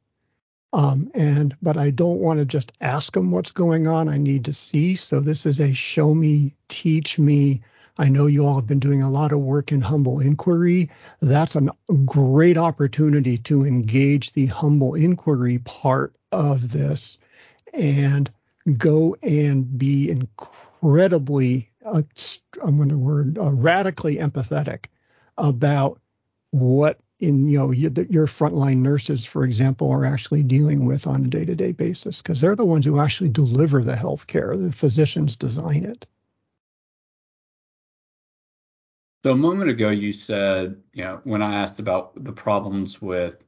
Um, 0.74 1.10
and 1.14 1.54
but 1.62 1.78
I 1.78 1.90
don't 1.90 2.20
want 2.20 2.38
to 2.38 2.44
just 2.44 2.72
ask 2.80 3.14
them 3.14 3.30
what's 3.30 3.52
going 3.52 3.86
on. 3.86 4.10
I 4.10 4.16
need 4.16 4.46
to 4.46 4.52
see. 4.52 4.94
So 4.96 5.20
this 5.20 5.46
is 5.46 5.60
a 5.60 5.72
show 5.72 6.14
me, 6.14 6.54
teach 6.68 7.18
me. 7.18 7.62
I 7.98 8.08
know 8.08 8.26
you 8.26 8.46
all 8.46 8.56
have 8.56 8.66
been 8.66 8.78
doing 8.78 9.02
a 9.02 9.10
lot 9.10 9.32
of 9.32 9.40
work 9.40 9.72
in 9.72 9.80
humble 9.80 10.20
inquiry. 10.20 10.90
That's 11.20 11.56
a 11.56 11.68
great 12.04 12.56
opportunity 12.56 13.36
to 13.38 13.64
engage 13.64 14.32
the 14.32 14.46
humble 14.46 14.94
inquiry 14.94 15.58
part 15.58 16.14
of 16.30 16.72
this 16.72 17.18
and 17.72 18.30
go 18.78 19.16
and 19.22 19.78
be 19.78 20.10
incredibly 20.10 21.70
uh, 21.84 22.02
I'm 22.62 22.76
going 22.76 22.90
to 22.90 22.98
word 22.98 23.38
uh, 23.38 23.50
radically 23.50 24.16
empathetic 24.16 24.86
about 25.36 26.00
what 26.50 26.98
in 27.18 27.48
you 27.48 27.58
know 27.58 27.70
you, 27.70 27.90
your 28.08 28.26
frontline 28.26 28.78
nurses, 28.78 29.26
for 29.26 29.44
example, 29.44 29.90
are 29.90 30.04
actually 30.04 30.42
dealing 30.42 30.86
with 30.86 31.06
on 31.06 31.24
a 31.24 31.28
day-to-day 31.28 31.72
basis 31.72 32.20
because 32.22 32.40
they're 32.40 32.56
the 32.56 32.64
ones 32.64 32.84
who 32.84 33.00
actually 33.00 33.30
deliver 33.30 33.82
the 33.82 33.96
health 33.96 34.26
care. 34.26 34.56
The 34.56 34.72
physicians 34.72 35.36
design 35.36 35.84
it. 35.84 36.06
So 39.24 39.30
a 39.30 39.36
moment 39.36 39.70
ago, 39.70 39.90
you 39.90 40.12
said, 40.12 40.82
you 40.92 41.04
know, 41.04 41.20
when 41.22 41.42
I 41.42 41.54
asked 41.54 41.78
about 41.78 42.24
the 42.24 42.32
problems 42.32 43.00
with 43.00 43.44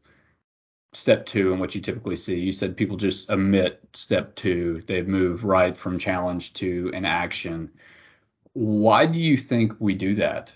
step 0.93 1.27
two 1.27 1.51
and 1.51 1.61
what 1.61 1.75
you 1.75 1.81
typically 1.81 2.15
see, 2.15 2.39
you 2.39 2.53
said 2.53 2.77
people 2.77 2.97
just 2.97 3.29
omit 3.29 3.81
step 3.93 4.37
two. 4.37 4.83
They 4.87 5.03
move 5.03 5.43
right 5.43 5.77
from 5.77 5.99
challenge 5.99 6.53
to 6.55 6.93
an 6.95 7.05
action. 7.05 7.71
Why 8.53 9.05
do 9.07 9.19
you 9.19 9.37
think 9.37 9.73
we 9.81 9.95
do 9.95 10.15
that? 10.15 10.53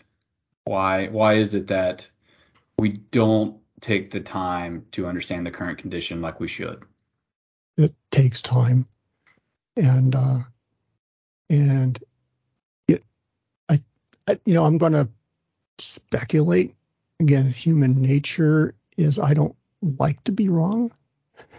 Why 0.64 1.08
why 1.08 1.34
is 1.34 1.54
it 1.54 1.66
that 1.66 2.08
we 2.78 2.90
don't 3.10 3.58
take 3.80 4.10
the 4.10 4.20
time 4.20 4.86
to 4.92 5.06
understand 5.06 5.44
the 5.44 5.50
current 5.50 5.78
condition 5.78 6.20
like 6.20 6.38
we 6.38 6.46
should? 6.46 6.84
It 7.76 7.94
takes 8.12 8.40
time, 8.40 8.86
and 9.76 10.14
uh, 10.14 10.38
and 11.50 11.98
I, 14.28 14.38
you 14.44 14.54
know 14.54 14.64
I'm 14.64 14.78
going 14.78 14.92
to 14.92 15.08
speculate 15.78 16.74
again. 17.20 17.46
Human 17.46 18.02
nature 18.02 18.74
is 18.96 19.18
I 19.18 19.34
don't 19.34 19.56
like 19.80 20.22
to 20.24 20.32
be 20.32 20.48
wrong, 20.48 20.90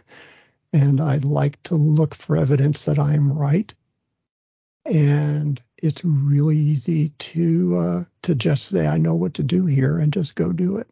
and 0.74 1.02
I 1.02 1.18
like 1.18 1.62
to 1.64 1.76
look 1.76 2.14
for 2.14 2.38
evidence 2.38 2.86
that 2.86 3.00
I'm 3.00 3.34
right, 3.34 3.74
and 4.86 5.60
it's 5.78 6.06
really 6.06 6.58
easy 6.58 7.10
to 7.10 7.78
uh, 7.78 8.04
to 8.24 8.36
just 8.36 8.68
say 8.68 8.88
I 8.88 8.98
know 8.98 9.16
what 9.16 9.36
to 9.36 9.44
do 9.44 9.66
here 9.66 9.98
and 9.98 10.14
just 10.14 10.36
go 10.36 10.52
do 10.52 10.78
it. 10.78 10.88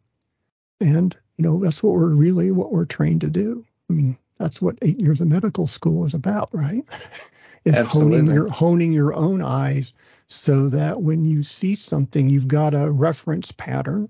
And 0.80 1.16
you 1.36 1.44
know 1.44 1.60
that's 1.60 1.82
what 1.82 1.94
we're 1.94 2.08
really 2.08 2.50
what 2.50 2.72
we're 2.72 2.86
trained 2.86 3.20
to 3.20 3.30
do. 3.30 3.64
I 3.88 3.92
mean 3.92 4.18
that's 4.36 4.60
what 4.60 4.78
eight 4.82 5.00
years 5.00 5.20
of 5.20 5.28
medical 5.28 5.66
school 5.66 6.04
is 6.06 6.14
about, 6.14 6.50
right? 6.52 6.84
is 7.64 7.78
Absolutely. 7.78 8.18
honing 8.18 8.34
your 8.34 8.48
honing 8.48 8.92
your 8.92 9.14
own 9.14 9.42
eyes 9.42 9.92
so 10.28 10.68
that 10.68 11.00
when 11.00 11.24
you 11.24 11.42
see 11.42 11.74
something, 11.74 12.28
you've 12.28 12.48
got 12.48 12.74
a 12.74 12.90
reference 12.90 13.50
pattern 13.52 14.08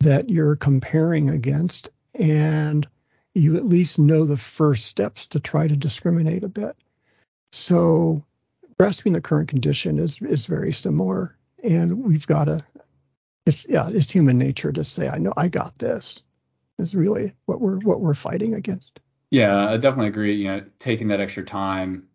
that 0.00 0.30
you're 0.30 0.56
comparing 0.56 1.28
against, 1.28 1.90
and 2.14 2.86
you 3.34 3.56
at 3.56 3.64
least 3.64 3.98
know 3.98 4.24
the 4.24 4.36
first 4.36 4.86
steps 4.86 5.26
to 5.26 5.40
try 5.40 5.66
to 5.66 5.76
discriminate 5.76 6.44
a 6.44 6.48
bit. 6.48 6.76
So 7.50 8.24
grasping 8.78 9.12
the 9.12 9.20
current 9.20 9.48
condition 9.48 9.98
is 9.98 10.20
is 10.22 10.46
very 10.46 10.72
similar, 10.72 11.36
and 11.62 12.04
we've 12.04 12.26
got 12.26 12.44
to. 12.44 12.64
It's 13.46 13.66
yeah, 13.68 13.88
it's 13.90 14.10
human 14.10 14.38
nature 14.38 14.72
to 14.72 14.84
say, 14.84 15.08
I 15.08 15.18
know 15.18 15.32
I 15.36 15.48
got 15.48 15.78
this. 15.78 16.22
Is 16.78 16.94
really 16.94 17.32
what 17.46 17.60
we're 17.60 17.78
what 17.78 18.00
we're 18.00 18.14
fighting 18.14 18.54
against. 18.54 19.00
Yeah, 19.30 19.68
I 19.68 19.76
definitely 19.76 20.08
agree. 20.08 20.34
You 20.34 20.48
know, 20.48 20.64
taking 20.78 21.08
that 21.08 21.20
extra 21.20 21.44
time 21.44 22.08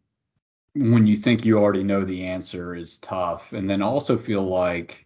when 0.75 1.07
you 1.07 1.15
think 1.15 1.45
you 1.45 1.57
already 1.57 1.83
know 1.83 2.03
the 2.03 2.25
answer 2.25 2.75
is 2.75 2.97
tough, 2.97 3.53
and 3.53 3.69
then 3.69 3.81
also 3.81 4.17
feel 4.17 4.47
like 4.47 5.05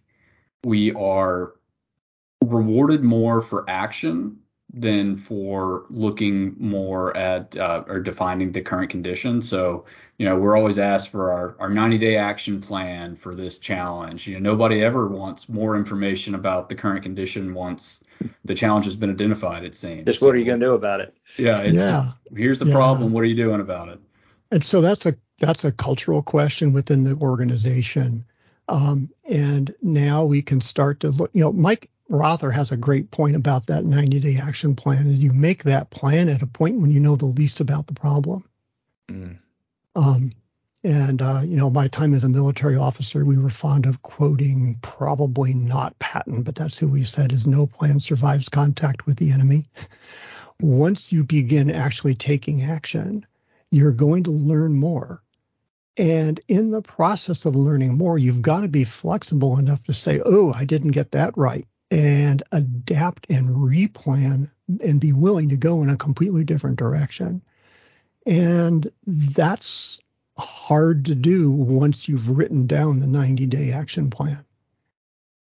we 0.64 0.94
are 0.94 1.54
rewarded 2.44 3.04
more 3.04 3.42
for 3.42 3.70
action 3.70 4.40
than 4.76 5.16
for 5.16 5.86
looking 5.90 6.56
more 6.58 7.16
at 7.16 7.56
uh, 7.58 7.84
or 7.88 8.00
defining 8.00 8.52
the 8.52 8.62
current 8.62 8.90
condition. 8.90 9.40
So, 9.40 9.86
you 10.18 10.26
know, 10.26 10.36
we're 10.36 10.58
always 10.58 10.80
asked 10.80 11.10
for 11.10 11.32
our, 11.32 11.56
our 11.60 11.70
90 11.70 12.00
day 12.00 12.18
action 12.18 12.60
plan 12.60 13.16
for 13.16 13.36
this 13.36 13.60
challenge. 13.60 14.26
You 14.26 14.40
know, 14.40 14.52
nobody 14.52 14.84
ever 14.84 15.08
wants 15.08 15.48
more 15.48 15.76
information 15.76 16.34
about 16.34 16.70
the 16.70 16.76
current 16.76 17.04
condition 17.04 17.54
once 17.54 18.04
the 18.46 18.56
challenge 18.56 18.86
has 18.86 18.96
been 18.96 19.12
identified, 19.12 19.64
it 19.64 19.76
seems. 19.76 20.06
Just 20.06 20.22
what 20.22 20.34
are 20.34 20.40
you 20.40 20.46
going 20.46 20.60
to 20.60 20.66
do 20.66 20.74
about 20.74 21.02
it? 21.02 21.16
Yeah. 21.38 21.62
yeah. 21.62 21.72
Just, 21.72 22.18
here's 22.36 22.60
the 22.60 22.66
yeah. 22.66 22.74
problem. 22.74 23.12
What 23.12 23.22
are 23.22 23.28
you 23.28 23.36
doing 23.36 23.62
about 23.62 23.90
it? 23.90 24.00
And 24.52 24.64
so 24.64 24.82
that's 24.82 25.06
a 25.06 25.14
that's 25.40 25.66
a 25.66 25.72
cultural 25.72 26.22
question 26.22 26.74
within 26.74 27.04
the 27.04 27.16
organization. 27.16 28.26
Um, 28.70 29.10
and 29.30 29.74
now 29.82 30.26
we 30.26 30.42
can 30.42 30.62
start 30.62 31.02
to 31.02 31.10
look, 31.10 31.32
you 31.34 31.42
know, 31.42 31.52
Mike 31.52 31.90
Rother 32.10 32.52
has 32.52 32.72
a 32.72 32.78
great 32.78 33.12
point 33.12 33.36
about 33.36 33.68
that 33.68 33.86
90 33.86 34.20
day 34.20 34.38
action 34.38 34.76
plan 34.76 35.08
is 35.08 35.24
you 35.24 35.34
make 35.34 35.64
that 35.64 35.90
plan 35.90 36.30
at 36.30 36.42
a 36.42 36.48
point 36.48 36.80
when 36.80 36.92
you 36.92 37.00
know 37.00 37.16
the 37.16 37.26
least 37.26 37.60
about 37.60 37.88
the 37.88 37.94
problem. 37.94 38.44
Mm. 39.10 39.38
Um, 39.96 40.32
and, 40.84 41.22
uh, 41.22 41.42
you 41.46 41.56
know, 41.56 41.70
my 41.70 41.88
time 41.88 42.14
as 42.14 42.26
a 42.26 42.30
military 42.30 42.76
officer, 42.76 43.24
we 43.24 43.38
were 43.38 43.50
fond 43.50 43.86
of 43.86 44.02
quoting 44.02 44.78
probably 44.82 45.54
not 45.54 45.98
Patton, 46.00 46.44
but 46.44 46.56
that's 46.56 46.78
who 46.78 46.90
we 46.90 47.06
said 47.06 47.32
is 47.32 47.48
no 47.48 47.68
plan 47.68 48.02
survives 48.02 48.50
contact 48.50 49.06
with 49.06 49.18
the 49.18 49.32
enemy. 49.32 49.66
Once 50.60 51.14
you 51.14 51.24
begin 51.24 51.72
actually 51.72 52.16
taking 52.16 52.64
action, 52.64 53.26
you're 53.74 53.92
going 53.92 54.24
to 54.24 54.32
learn 54.32 54.80
more. 54.80 55.24
And 55.98 56.40
in 56.48 56.70
the 56.70 56.82
process 56.82 57.46
of 57.46 57.56
learning 57.56 57.98
more, 57.98 58.18
you've 58.18 58.42
got 58.42 58.62
to 58.62 58.68
be 58.68 58.84
flexible 58.84 59.58
enough 59.58 59.84
to 59.86 59.94
say, 59.94 60.22
oh, 60.24 60.54
I 60.54 60.66
didn't 60.66 60.92
get 60.92 61.12
that 61.12 61.38
right 61.38 61.66
and 61.90 62.42
adapt 62.52 63.30
and 63.30 63.50
replan 63.50 64.50
and 64.82 65.02
be 65.02 65.12
willing 65.12 65.50
to 65.50 65.58
go 65.58 65.82
in 65.82 65.90
a 65.90 65.98
completely 65.98 66.44
different 66.44 66.78
direction. 66.78 67.42
And 68.26 68.88
that's 69.06 70.00
hard 70.38 71.06
to 71.06 71.16
do 71.16 71.52
once 71.52 72.08
you've 72.08 72.30
written 72.30 72.68
down 72.68 73.00
the 73.00 73.08
90 73.08 73.48
day 73.48 73.72
action 73.72 74.12
plan. 74.12 74.46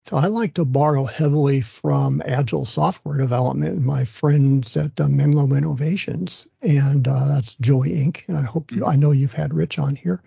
So 0.09 0.17
I 0.17 0.25
like 0.25 0.55
to 0.55 0.65
borrow 0.65 1.05
heavily 1.05 1.61
from 1.61 2.23
agile 2.25 2.65
software 2.65 3.19
development 3.19 3.77
and 3.77 3.85
my 3.85 4.05
friends 4.05 4.75
at 4.75 4.99
uh, 4.99 5.07
Menlo 5.07 5.55
Innovations, 5.55 6.47
and 6.63 7.07
uh, 7.07 7.27
that's 7.27 7.53
Joy 7.57 7.85
Inc. 7.89 8.27
And 8.27 8.35
I 8.35 8.41
hope 8.41 8.71
you, 8.71 8.87
I 8.87 8.95
know 8.95 9.11
you've 9.11 9.33
had 9.33 9.53
Rich 9.53 9.77
on 9.77 9.95
here. 9.95 10.23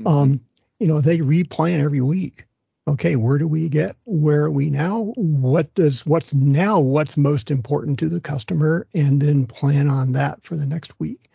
Mm-hmm. 0.00 0.06
Um, 0.08 0.40
you 0.80 0.88
know, 0.88 1.00
they 1.00 1.18
replan 1.18 1.78
every 1.78 2.00
week 2.00 2.44
okay, 2.88 3.14
where 3.14 3.38
do 3.38 3.46
we 3.46 3.68
get? 3.68 3.94
Where 4.04 4.46
are 4.46 4.50
we 4.50 4.68
now? 4.68 5.12
What 5.14 5.72
does 5.74 6.04
what's 6.04 6.34
now? 6.34 6.80
What's 6.80 7.16
most 7.16 7.52
important 7.52 8.00
to 8.00 8.08
the 8.08 8.20
customer, 8.20 8.88
and 8.94 9.20
then 9.20 9.46
plan 9.46 9.88
on 9.88 10.10
that 10.12 10.42
for 10.42 10.56
the 10.56 10.66
next 10.66 10.98
week. 10.98 11.29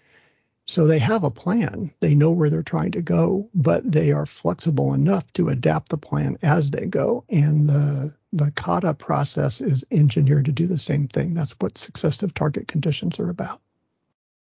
So 0.67 0.87
they 0.87 0.97
have 0.99 1.23
a 1.23 1.31
plan. 1.31 1.91
They 1.99 2.15
know 2.15 2.31
where 2.31 2.49
they're 2.49 2.63
trying 2.63 2.91
to 2.91 3.01
go, 3.01 3.49
but 3.53 3.89
they 3.89 4.11
are 4.11 4.25
flexible 4.25 4.95
enough 4.95 5.31
to 5.33 5.49
adapt 5.49 5.89
the 5.89 5.97
plan 5.97 6.37
as 6.41 6.71
they 6.71 6.87
go. 6.87 7.23
And 7.29 7.67
the 7.69 8.15
the 8.33 8.51
kata 8.51 8.95
process 8.95 9.61
is 9.61 9.85
engineered 9.91 10.45
to 10.45 10.51
do 10.51 10.65
the 10.67 10.77
same 10.77 11.07
thing. 11.07 11.33
That's 11.33 11.55
what 11.59 11.77
successive 11.77 12.33
target 12.33 12.67
conditions 12.67 13.19
are 13.19 13.29
about. 13.29 13.61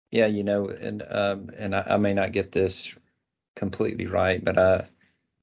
Yeah, 0.10 0.28
you 0.28 0.44
know, 0.44 0.70
and 0.70 1.04
um, 1.08 1.52
and 1.58 1.76
I, 1.76 1.86
I 1.90 1.98
may 1.98 2.14
not 2.14 2.32
get 2.32 2.54
this 2.54 2.94
completely 3.58 4.06
right, 4.06 4.44
but 4.44 4.58
I, 4.58 4.88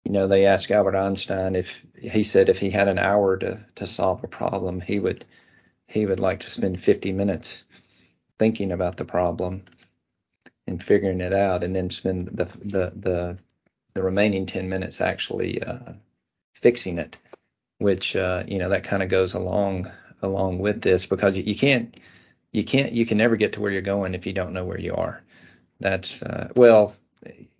you 0.05 0.13
know, 0.13 0.27
they 0.29 0.47
asked 0.47 0.71
Albert 0.71 0.97
Einstein 0.97 1.57
if 1.57 1.85
he 2.01 2.23
said 2.23 2.49
if 2.49 2.59
he 2.59 2.71
had 2.71 2.89
an 2.89 2.99
hour 2.99 3.37
to 3.37 3.63
to 3.75 3.87
solve 3.87 4.25
a 4.25 4.29
problem, 4.29 4.81
he 4.81 4.99
would 4.99 5.27
he 5.87 6.07
would 6.07 6.21
like 6.21 6.41
to 6.41 6.51
spend 6.51 6.81
50 6.81 7.13
minutes 7.13 7.65
thinking 8.39 8.73
about 8.73 8.97
the 8.97 9.05
problem 9.05 9.63
and 10.67 10.83
figuring 10.83 11.21
it 11.21 11.33
out, 11.33 11.63
and 11.63 11.75
then 11.75 11.91
spend 11.91 12.29
the 12.29 12.45
the 12.65 12.93
the, 12.95 13.39
the 13.95 14.03
remaining 14.03 14.47
10 14.47 14.69
minutes 14.69 15.01
actually 15.01 15.63
uh, 15.63 15.93
fixing 16.55 16.99
it 16.99 17.17
which 17.79 18.17
uh, 18.17 18.45
you 18.47 18.59
know 18.59 18.71
that 18.71 18.85
kind 18.85 19.03
of 19.03 19.09
goes 19.09 19.35
along 19.35 19.91
along 20.23 20.59
with 20.59 20.81
this 20.81 21.07
because 21.07 21.37
you, 21.37 21.43
you, 21.43 21.55
can't 21.55 21.97
you 22.53 22.65
can't 22.65 22.93
you 22.93 23.05
can 23.05 23.19
never 23.19 23.37
get 23.37 23.55
to 23.55 23.61
where 23.61 23.73
you're 23.73 23.83
going 23.83 24.15
if 24.15 24.27
you 24.27 24.33
don't 24.33 24.53
know 24.53 24.65
where 24.65 24.81
you 24.81 24.95
are. 24.95 25.23
That's 25.81 26.23
uh, 26.23 26.49
well, 26.55 26.95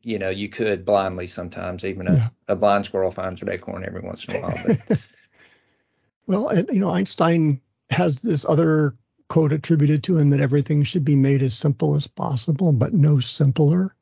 you 0.03 0.19
know, 0.19 0.31
you 0.31 0.49
could 0.49 0.85
blindly 0.85 1.27
sometimes. 1.27 1.85
Even 1.85 2.09
a, 2.09 2.15
yeah. 2.15 2.29
a 2.49 2.57
blind 2.57 2.87
squirrel 2.87 3.11
finds 3.11 3.43
an 3.43 3.51
acorn 3.51 3.85
every 3.85 4.01
once 4.01 4.25
in 4.25 4.37
a 4.37 4.41
while. 4.41 4.59
But. 4.67 5.03
well, 6.27 6.49
and, 6.49 6.69
you 6.73 6.81
know, 6.81 6.91
Einstein 6.91 7.61
has 7.91 8.21
this 8.21 8.47
other 8.47 8.95
quote 9.35 9.53
attributed 9.53 10.05
to 10.05 10.17
him 10.17 10.31
that 10.31 10.39
everything 10.39 10.85
should 10.85 11.05
be 11.05 11.17
made 11.17 11.43
as 11.43 11.59
simple 11.59 11.97
as 11.97 12.07
possible, 12.07 12.73
but 12.73 12.95
no 12.95 13.19
simpler. 13.19 13.93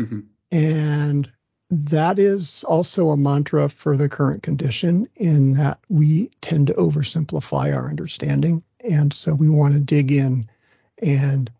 Mm-hmm. 0.00 0.20
And 0.52 1.32
that 1.70 2.20
is 2.20 2.62
also 2.62 3.08
a 3.08 3.16
mantra 3.16 3.68
for 3.68 3.96
the 3.96 4.08
current 4.08 4.44
condition 4.44 5.08
in 5.16 5.54
that 5.54 5.80
we 5.88 6.30
tend 6.40 6.68
to 6.68 6.74
oversimplify 6.74 7.74
our 7.74 7.88
understanding. 7.88 8.62
And 8.78 9.12
so 9.12 9.34
we 9.34 9.48
want 9.48 9.74
to 9.74 9.80
dig 9.80 10.12
in 10.12 10.48
and 11.02 11.50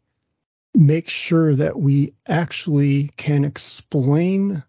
make 0.73 1.09
sure 1.09 1.53
that 1.53 1.77
we 1.77 2.15
actually 2.29 3.11
can 3.17 3.43
explain 3.43 4.63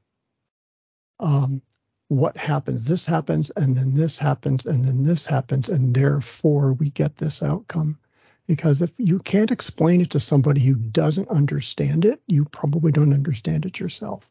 um, 1.20 1.62
what 2.08 2.38
happens. 2.38 2.88
This 2.88 3.06
happens, 3.06 3.52
and 3.56 3.76
then 3.76 3.94
this 3.94 4.18
happens, 4.18 4.66
and 4.66 4.84
then 4.84 5.04
this 5.04 5.28
happens, 5.28 5.70
and 5.70 5.94
therefore 5.94 6.74
we 6.74 6.90
get 6.90 7.18
this 7.18 7.44
outcome. 7.44 8.00
Because 8.48 8.82
if 8.82 8.94
you 8.98 9.20
can't 9.20 9.52
explain 9.52 10.02
it 10.02 10.12
to 10.12 10.20
somebody 10.20 10.62
who 10.62 10.76
doesn't 10.76 11.30
understand 11.30 12.06
it, 12.06 12.22
you 12.28 12.46
probably 12.46 12.92
don't 12.92 13.14
understand 13.14 13.66
it 13.66 13.80
yourself. 13.80 14.30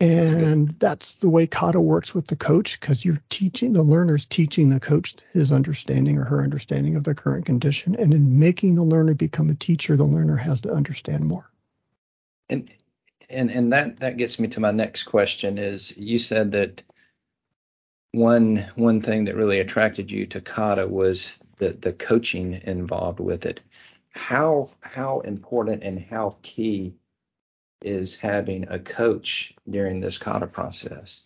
And 0.00 0.70
that's 0.80 1.16
the 1.16 1.28
way 1.28 1.46
kata 1.46 1.78
works 1.78 2.14
with 2.14 2.26
the 2.26 2.36
coach 2.36 2.80
because 2.80 3.04
you're 3.04 3.22
teaching 3.28 3.72
the 3.72 3.82
learner's 3.82 4.24
teaching 4.24 4.70
the 4.70 4.80
coach 4.80 5.16
his 5.32 5.52
understanding 5.52 6.16
or 6.16 6.24
her 6.24 6.42
understanding 6.42 6.96
of 6.96 7.04
the 7.04 7.14
current 7.14 7.44
condition. 7.44 7.94
And 7.96 8.14
in 8.14 8.40
making 8.40 8.76
the 8.76 8.82
learner 8.82 9.12
become 9.12 9.50
a 9.50 9.54
teacher, 9.54 9.98
the 9.98 10.04
learner 10.04 10.36
has 10.36 10.62
to 10.62 10.72
understand 10.72 11.26
more. 11.26 11.50
And 12.48 12.70
and 13.28 13.50
and 13.50 13.72
that 13.74 14.00
that 14.00 14.16
gets 14.16 14.38
me 14.38 14.48
to 14.48 14.60
my 14.60 14.70
next 14.70 15.04
question 15.04 15.58
is 15.58 15.94
you 15.96 16.18
said 16.18 16.52
that 16.52 16.82
one 18.12 18.66
one 18.74 19.00
thing 19.00 19.24
that 19.24 19.36
really 19.36 19.60
attracted 19.60 20.10
you 20.10 20.26
to 20.26 20.40
kata 20.40 20.86
was 20.86 21.38
the 21.58 21.70
the 21.72 21.92
coaching 21.92 22.60
involved 22.64 23.20
with 23.20 23.46
it. 23.46 23.60
How 24.10 24.70
how 24.80 25.20
important 25.20 25.82
and 25.82 26.00
how 26.00 26.36
key 26.42 26.94
is 27.82 28.16
having 28.16 28.66
a 28.68 28.78
coach 28.78 29.54
during 29.68 30.00
this 30.00 30.18
kata 30.18 30.46
process? 30.46 31.22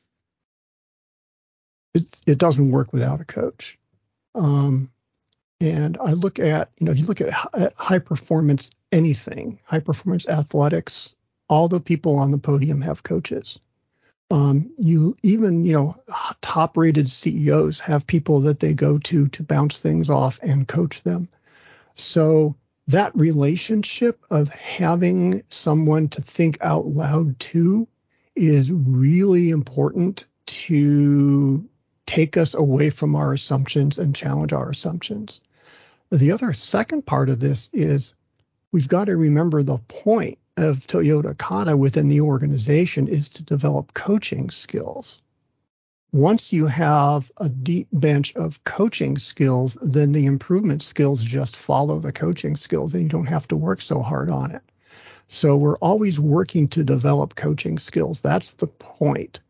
It, 1.95 2.03
it 2.26 2.38
doesn't 2.38 2.71
work 2.71 2.93
without 2.93 3.21
a 3.21 3.25
coach. 3.25 3.79
Um, 4.35 4.91
and 5.61 5.97
I 5.99 6.12
look 6.12 6.38
at, 6.38 6.71
you 6.79 6.87
know, 6.87 6.93
you 6.93 7.07
look 7.07 7.21
at, 7.21 7.32
at 7.54 7.73
high 7.76 8.00
performance 8.00 8.71
anything, 8.93 9.58
high 9.65 9.80
performance 9.80 10.28
athletics, 10.28 11.15
all 11.49 11.69
the 11.69 11.80
people 11.80 12.19
on 12.19 12.30
the 12.32 12.39
podium 12.39 12.80
have 12.80 13.04
coaches. 13.04 13.61
Um, 14.30 14.73
you 14.78 15.17
even, 15.23 15.65
you 15.65 15.73
know, 15.73 15.95
top 16.54 16.76
rated 16.76 17.10
CEOs 17.10 17.80
have 17.80 18.06
people 18.06 18.43
that 18.43 18.60
they 18.60 18.75
go 18.75 18.97
to 18.97 19.26
to 19.26 19.43
bounce 19.43 19.80
things 19.80 20.08
off 20.08 20.38
and 20.40 20.69
coach 20.69 21.02
them. 21.02 21.28
So 21.97 22.54
that 22.86 23.10
relationship 23.17 24.21
of 24.30 24.50
having 24.50 25.43
someone 25.49 26.06
to 26.10 26.23
think 26.23 26.58
out 26.60 26.86
loud 26.86 27.40
to 27.40 27.88
is 28.36 28.71
really 28.71 29.50
important 29.50 30.26
to 30.47 31.69
take 32.06 32.36
us 32.36 32.54
away 32.54 32.90
from 32.90 33.17
our 33.17 33.32
assumptions 33.32 33.99
and 33.99 34.14
challenge 34.14 34.52
our 34.52 34.71
assumptions. 34.71 35.40
The 36.12 36.30
other 36.30 36.52
second 36.52 37.04
part 37.04 37.30
of 37.30 37.40
this 37.40 37.69
is 37.73 38.14
we've 38.71 38.86
got 38.86 39.06
to 39.06 39.17
remember 39.17 39.64
the 39.64 39.78
point 39.88 40.38
of 40.56 40.86
Toyota 40.86 41.36
Kata 41.36 41.76
within 41.76 42.06
the 42.06 42.21
organization 42.21 43.08
is 43.08 43.30
to 43.30 43.43
develop 43.43 43.93
coaching 43.93 44.50
skills 44.50 45.21
once 46.15 46.53
you 46.53 46.67
have 46.67 47.29
a 47.39 47.49
deep 47.49 47.89
bench 47.93 48.37
of 48.37 48.63
coaching 48.63 49.19
skills, 49.19 49.77
then 49.83 50.13
the 50.13 50.27
improvement 50.27 50.81
skills 50.81 51.21
just 51.21 51.57
follow 51.57 51.99
the 51.99 52.13
coaching 52.13 52.55
skills 52.55 52.95
and 52.95 53.03
you 53.03 53.09
don't 53.09 53.27
have 53.27 53.49
to 53.49 53.57
work 53.57 53.81
so 53.81 54.00
hard 54.00 54.31
on 54.31 54.53
it. 54.53 54.63
So 55.27 55.57
we're 55.57 55.79
always 55.79 56.21
working 56.21 56.69
to 56.69 56.85
develop 56.85 57.35
coaching 57.35 57.81
skills. 57.81 58.21
That's 58.21 58.55
the 58.55 58.69
point, 58.69 59.41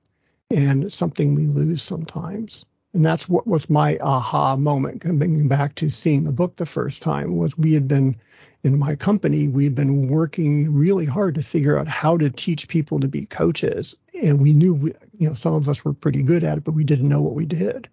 and 0.50 0.90
something 0.90 1.34
we 1.34 1.48
lose 1.48 1.82
sometimes. 1.82 2.64
And 2.94 3.04
that's 3.04 3.28
what 3.28 3.46
was 3.46 3.68
my 3.68 3.98
aha 4.00 4.56
moment 4.56 5.02
coming 5.02 5.48
back 5.48 5.74
to 5.76 5.90
seeing 5.90 6.24
the 6.24 6.32
book 6.32 6.56
the 6.56 6.64
first 6.64 7.02
time 7.02 7.36
was 7.36 7.58
we 7.58 7.74
had 7.74 7.88
been 7.88 8.16
in 8.64 8.78
my 8.78 8.96
company, 8.96 9.46
we've 9.46 9.74
been 9.74 10.08
working 10.08 10.74
really 10.74 11.04
hard 11.04 11.34
to 11.34 11.42
figure 11.42 11.78
out 11.78 11.86
how 11.86 12.16
to 12.16 12.30
teach 12.30 12.66
people 12.66 12.98
to 13.00 13.08
be 13.08 13.26
coaches. 13.26 13.94
And 14.22 14.40
we 14.40 14.54
knew, 14.54 14.74
we, 14.74 14.92
you 15.18 15.28
know, 15.28 15.34
some 15.34 15.52
of 15.52 15.68
us 15.68 15.84
were 15.84 15.92
pretty 15.92 16.22
good 16.22 16.42
at 16.44 16.56
it, 16.56 16.64
but 16.64 16.72
we 16.72 16.82
didn't 16.82 17.10
know 17.10 17.20
what 17.20 17.34
we 17.34 17.44
did. 17.44 17.90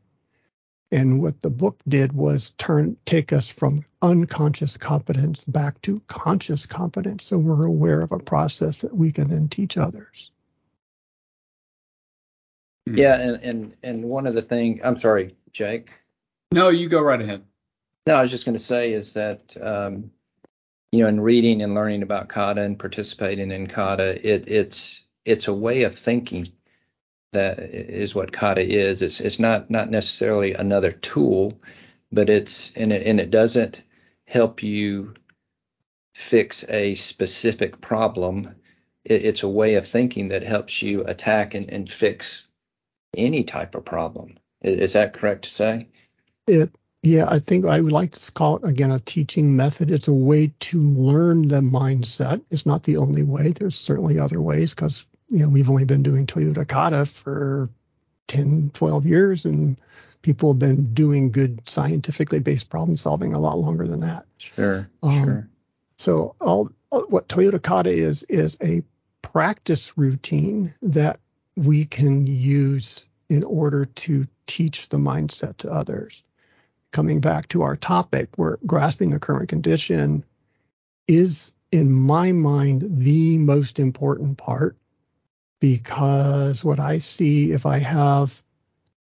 And 0.89 1.21
what 1.21 1.41
the 1.41 1.49
book 1.49 1.77
did 1.87 2.13
was 2.13 2.51
turn, 2.51 2.95
take 3.05 3.33
us 3.33 3.49
from 3.49 3.83
unconscious 4.01 4.77
competence 4.77 5.43
back 5.43 5.81
to 5.81 5.99
conscious 6.07 6.65
competence. 6.65 7.25
So 7.25 7.37
we're 7.37 7.67
aware 7.67 8.01
of 8.01 8.13
a 8.13 8.17
process 8.17 8.81
that 8.81 8.95
we 8.95 9.11
can 9.11 9.27
then 9.27 9.49
teach 9.49 9.77
others. 9.77 10.31
Yeah. 12.85 13.19
And, 13.19 13.43
and, 13.43 13.73
and 13.83 14.03
one 14.05 14.25
of 14.25 14.35
the 14.35 14.41
things, 14.41 14.79
I'm 14.83 14.99
sorry, 14.99 15.35
Jake. 15.51 15.91
No, 16.53 16.69
you 16.69 16.87
go 16.87 17.01
right 17.01 17.21
ahead. 17.21 17.43
No, 18.07 18.15
I 18.15 18.21
was 18.21 18.31
just 18.31 18.45
going 18.45 18.57
to 18.57 18.63
say 18.63 18.93
is 18.93 19.13
that, 19.13 19.55
um, 19.61 20.11
you 20.91 21.03
know, 21.03 21.07
in 21.07 21.21
reading 21.21 21.61
and 21.61 21.73
learning 21.73 22.03
about 22.03 22.29
kata 22.29 22.61
and 22.61 22.77
participating 22.77 23.51
in 23.51 23.67
kata, 23.67 24.27
it, 24.27 24.47
it's 24.47 25.01
it's 25.25 25.47
a 25.47 25.53
way 25.53 25.83
of 25.83 25.97
thinking 25.97 26.47
that 27.31 27.59
is 27.59 28.13
what 28.13 28.31
kata 28.31 28.61
is. 28.61 29.01
It's 29.01 29.19
it's 29.19 29.39
not 29.39 29.69
not 29.69 29.89
necessarily 29.89 30.53
another 30.53 30.91
tool, 30.91 31.59
but 32.11 32.29
it's 32.29 32.71
and 32.75 32.91
it 32.91 33.07
and 33.07 33.19
it 33.19 33.31
doesn't 33.31 33.81
help 34.27 34.63
you 34.63 35.13
fix 36.13 36.65
a 36.69 36.93
specific 36.95 37.79
problem. 37.79 38.55
It, 39.05 39.25
it's 39.25 39.43
a 39.43 39.49
way 39.49 39.75
of 39.75 39.87
thinking 39.87 40.27
that 40.27 40.43
helps 40.43 40.81
you 40.81 41.03
attack 41.05 41.53
and, 41.53 41.69
and 41.69 41.89
fix 41.89 42.47
any 43.15 43.43
type 43.43 43.75
of 43.75 43.85
problem. 43.85 44.37
Is, 44.61 44.77
is 44.77 44.93
that 44.93 45.13
correct 45.13 45.43
to 45.43 45.49
say? 45.49 45.87
It 46.47 46.71
yeah, 47.03 47.25
I 47.27 47.39
think 47.39 47.65
I 47.65 47.79
would 47.79 47.91
like 47.91 48.11
to 48.11 48.31
call 48.31 48.57
it 48.57 48.65
again 48.65 48.91
a 48.91 48.99
teaching 48.99 49.55
method. 49.55 49.89
It's 49.89 50.07
a 50.07 50.13
way 50.13 50.53
to 50.59 50.79
learn 50.79 51.47
the 51.47 51.61
mindset. 51.61 52.43
It's 52.51 52.65
not 52.65 52.83
the 52.83 52.97
only 52.97 53.23
way. 53.23 53.51
There's 53.51 53.75
certainly 53.75 54.19
other 54.19 54.39
ways 54.39 54.75
because 54.75 55.07
you 55.29 55.39
know 55.39 55.49
we've 55.49 55.69
only 55.69 55.85
been 55.85 56.03
doing 56.03 56.27
Toyota 56.27 56.67
Kata 56.67 57.07
for 57.07 57.69
10, 58.27 58.71
12 58.73 59.05
years, 59.07 59.45
and 59.45 59.79
people 60.21 60.53
have 60.53 60.59
been 60.59 60.93
doing 60.93 61.31
good 61.31 61.67
scientifically 61.67 62.39
based 62.39 62.69
problem 62.69 62.97
solving 62.97 63.33
a 63.33 63.39
lot 63.39 63.57
longer 63.57 63.87
than 63.87 64.01
that. 64.01 64.25
Sure, 64.37 64.87
um, 65.01 65.23
sure. 65.23 65.49
So 65.97 66.35
all 66.39 66.69
what 67.09 67.27
Toyota 67.27 67.61
Kata 67.61 67.89
is 67.89 68.23
is 68.23 68.57
a 68.61 68.83
practice 69.23 69.97
routine 69.97 70.75
that 70.83 71.19
we 71.55 71.85
can 71.85 72.27
use 72.27 73.07
in 73.27 73.43
order 73.43 73.85
to 73.85 74.27
teach 74.45 74.89
the 74.89 74.97
mindset 74.97 75.57
to 75.57 75.71
others 75.71 76.23
coming 76.91 77.21
back 77.21 77.47
to 77.49 77.61
our 77.61 77.75
topic, 77.75 78.29
where 78.37 78.59
grasping 78.65 79.09
the 79.11 79.19
current 79.19 79.49
condition 79.49 80.23
is, 81.07 81.53
in 81.71 81.91
my 81.91 82.31
mind, 82.31 82.83
the 82.83 83.37
most 83.37 83.79
important 83.79 84.37
part 84.37 84.77
because 85.61 86.63
what 86.63 86.79
I 86.79 86.97
see 86.97 87.51
if 87.53 87.65
I 87.65 87.77
have 87.77 88.41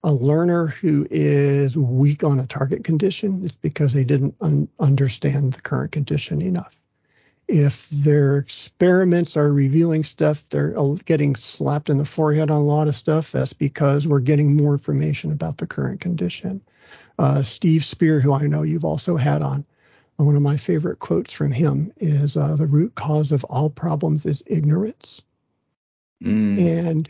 a 0.04 0.12
learner 0.12 0.67
who 0.67 1.08
is 1.10 1.78
weak 1.78 2.23
on 2.23 2.39
a 2.39 2.47
target 2.47 2.84
condition, 2.84 3.41
it's 3.43 3.56
because 3.56 3.93
they 3.93 4.04
didn't 4.04 4.36
un- 4.41 4.67
understand 4.80 5.54
the 5.54 5.62
current 5.62 5.91
condition 5.91 6.41
enough. 6.41 6.76
If 7.47 7.89
their 7.89 8.39
experiments 8.39 9.38
are 9.38 9.52
revealing 9.52 10.04
stuff, 10.04 10.50
they're 10.50 10.78
uh, 10.78 10.95
getting 11.06 11.36
slapped 11.36 11.89
in 11.89 11.97
the 11.97 12.06
forehead 12.06 12.52
on 12.52 12.62
a 12.62 12.65
lot 12.65 12.89
of 12.89 12.95
stuff. 12.95 13.32
That's 13.32 13.54
because 13.54 14.06
we're 14.06 14.19
getting 14.19 14.58
more 14.58 14.73
information 14.73 15.32
about 15.32 15.58
the 15.58 15.67
current 15.67 16.02
condition. 16.02 16.62
Uh, 17.18 17.42
Steve 17.42 17.84
Spear, 17.84 18.20
who 18.20 18.34
I 18.34 18.48
know 18.48 18.64
you've 18.64 18.86
also 18.86 19.18
had 19.18 19.42
on, 19.42 19.66
one 20.18 20.36
of 20.36 20.42
my 20.42 20.58
favorite 20.58 20.98
quotes 20.98 21.32
from 21.32 21.52
him 21.52 21.92
is 21.98 22.36
uh, 22.36 22.56
the 22.56 22.66
root 22.66 22.96
cause 22.96 23.32
of 23.32 23.44
all 23.44 23.70
problems 23.70 24.26
is 24.26 24.44
ignorance. 24.48 25.22
Mm. 26.24 26.60
And 26.60 27.10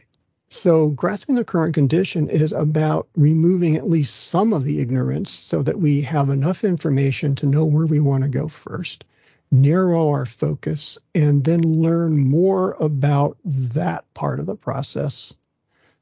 so 0.50 0.90
grasping 0.90 1.36
the 1.36 1.46
current 1.46 1.74
condition 1.74 2.30
is 2.30 2.52
about 2.52 3.08
removing 3.16 3.76
at 3.76 3.88
least 3.88 4.16
some 4.16 4.54
of 4.54 4.64
the 4.64 4.82
ignorance 4.82 5.32
so 5.32 5.62
that 5.62 5.80
we 5.80 6.02
have 6.02 6.30
enough 6.30 6.64
information 6.64 7.36
to 7.36 7.46
know 7.46 7.66
where 7.66 7.86
we 7.86 8.00
want 8.00 8.24
to 8.24 8.30
go 8.30 8.48
first, 8.48 9.06
narrow 9.52 10.10
our 10.10 10.26
focus, 10.26 11.00
and 11.16 11.44
then 11.44 11.62
learn 11.62 12.18
more 12.30 12.76
about 12.80 13.38
that 13.46 14.14
part 14.14 14.40
of 14.40 14.46
the 14.46 14.56
process. 14.56 15.34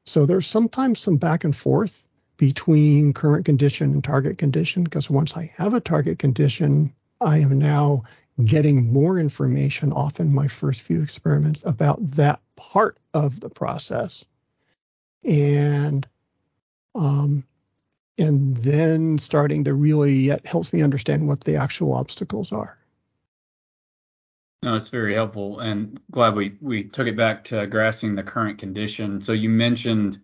So 0.04 0.26
there's 0.26 0.46
sometimes 0.46 1.00
some 1.00 1.16
back 1.16 1.44
and 1.44 1.54
forth 1.54 2.05
between 2.36 3.12
current 3.12 3.44
condition 3.44 3.92
and 3.92 4.04
target 4.04 4.38
condition 4.38 4.84
because 4.84 5.08
once 5.08 5.36
I 5.36 5.52
have 5.56 5.74
a 5.74 5.80
target 5.80 6.18
condition, 6.18 6.92
I 7.20 7.38
am 7.38 7.58
now 7.58 8.04
getting 8.44 8.92
more 8.92 9.18
information 9.18 9.92
off 9.92 10.20
in 10.20 10.34
my 10.34 10.48
first 10.48 10.82
few 10.82 11.02
experiments 11.02 11.62
about 11.64 12.04
that 12.12 12.40
part 12.56 12.98
of 13.14 13.40
the 13.40 13.48
process. 13.48 14.26
And 15.24 16.06
um, 16.94 17.44
and 18.18 18.56
then 18.56 19.18
starting 19.18 19.64
to 19.64 19.74
really 19.74 20.30
it 20.30 20.46
helps 20.46 20.72
me 20.72 20.82
understand 20.82 21.28
what 21.28 21.42
the 21.42 21.56
actual 21.56 21.92
obstacles 21.94 22.52
are. 22.52 22.78
No, 24.62 24.74
it's 24.74 24.88
very 24.88 25.14
helpful, 25.14 25.60
and 25.60 26.00
glad 26.10 26.34
we 26.34 26.56
we 26.60 26.84
took 26.84 27.06
it 27.06 27.16
back 27.16 27.44
to 27.44 27.66
grasping 27.66 28.14
the 28.14 28.22
current 28.22 28.58
condition. 28.58 29.20
So 29.20 29.32
you 29.32 29.48
mentioned 29.48 30.20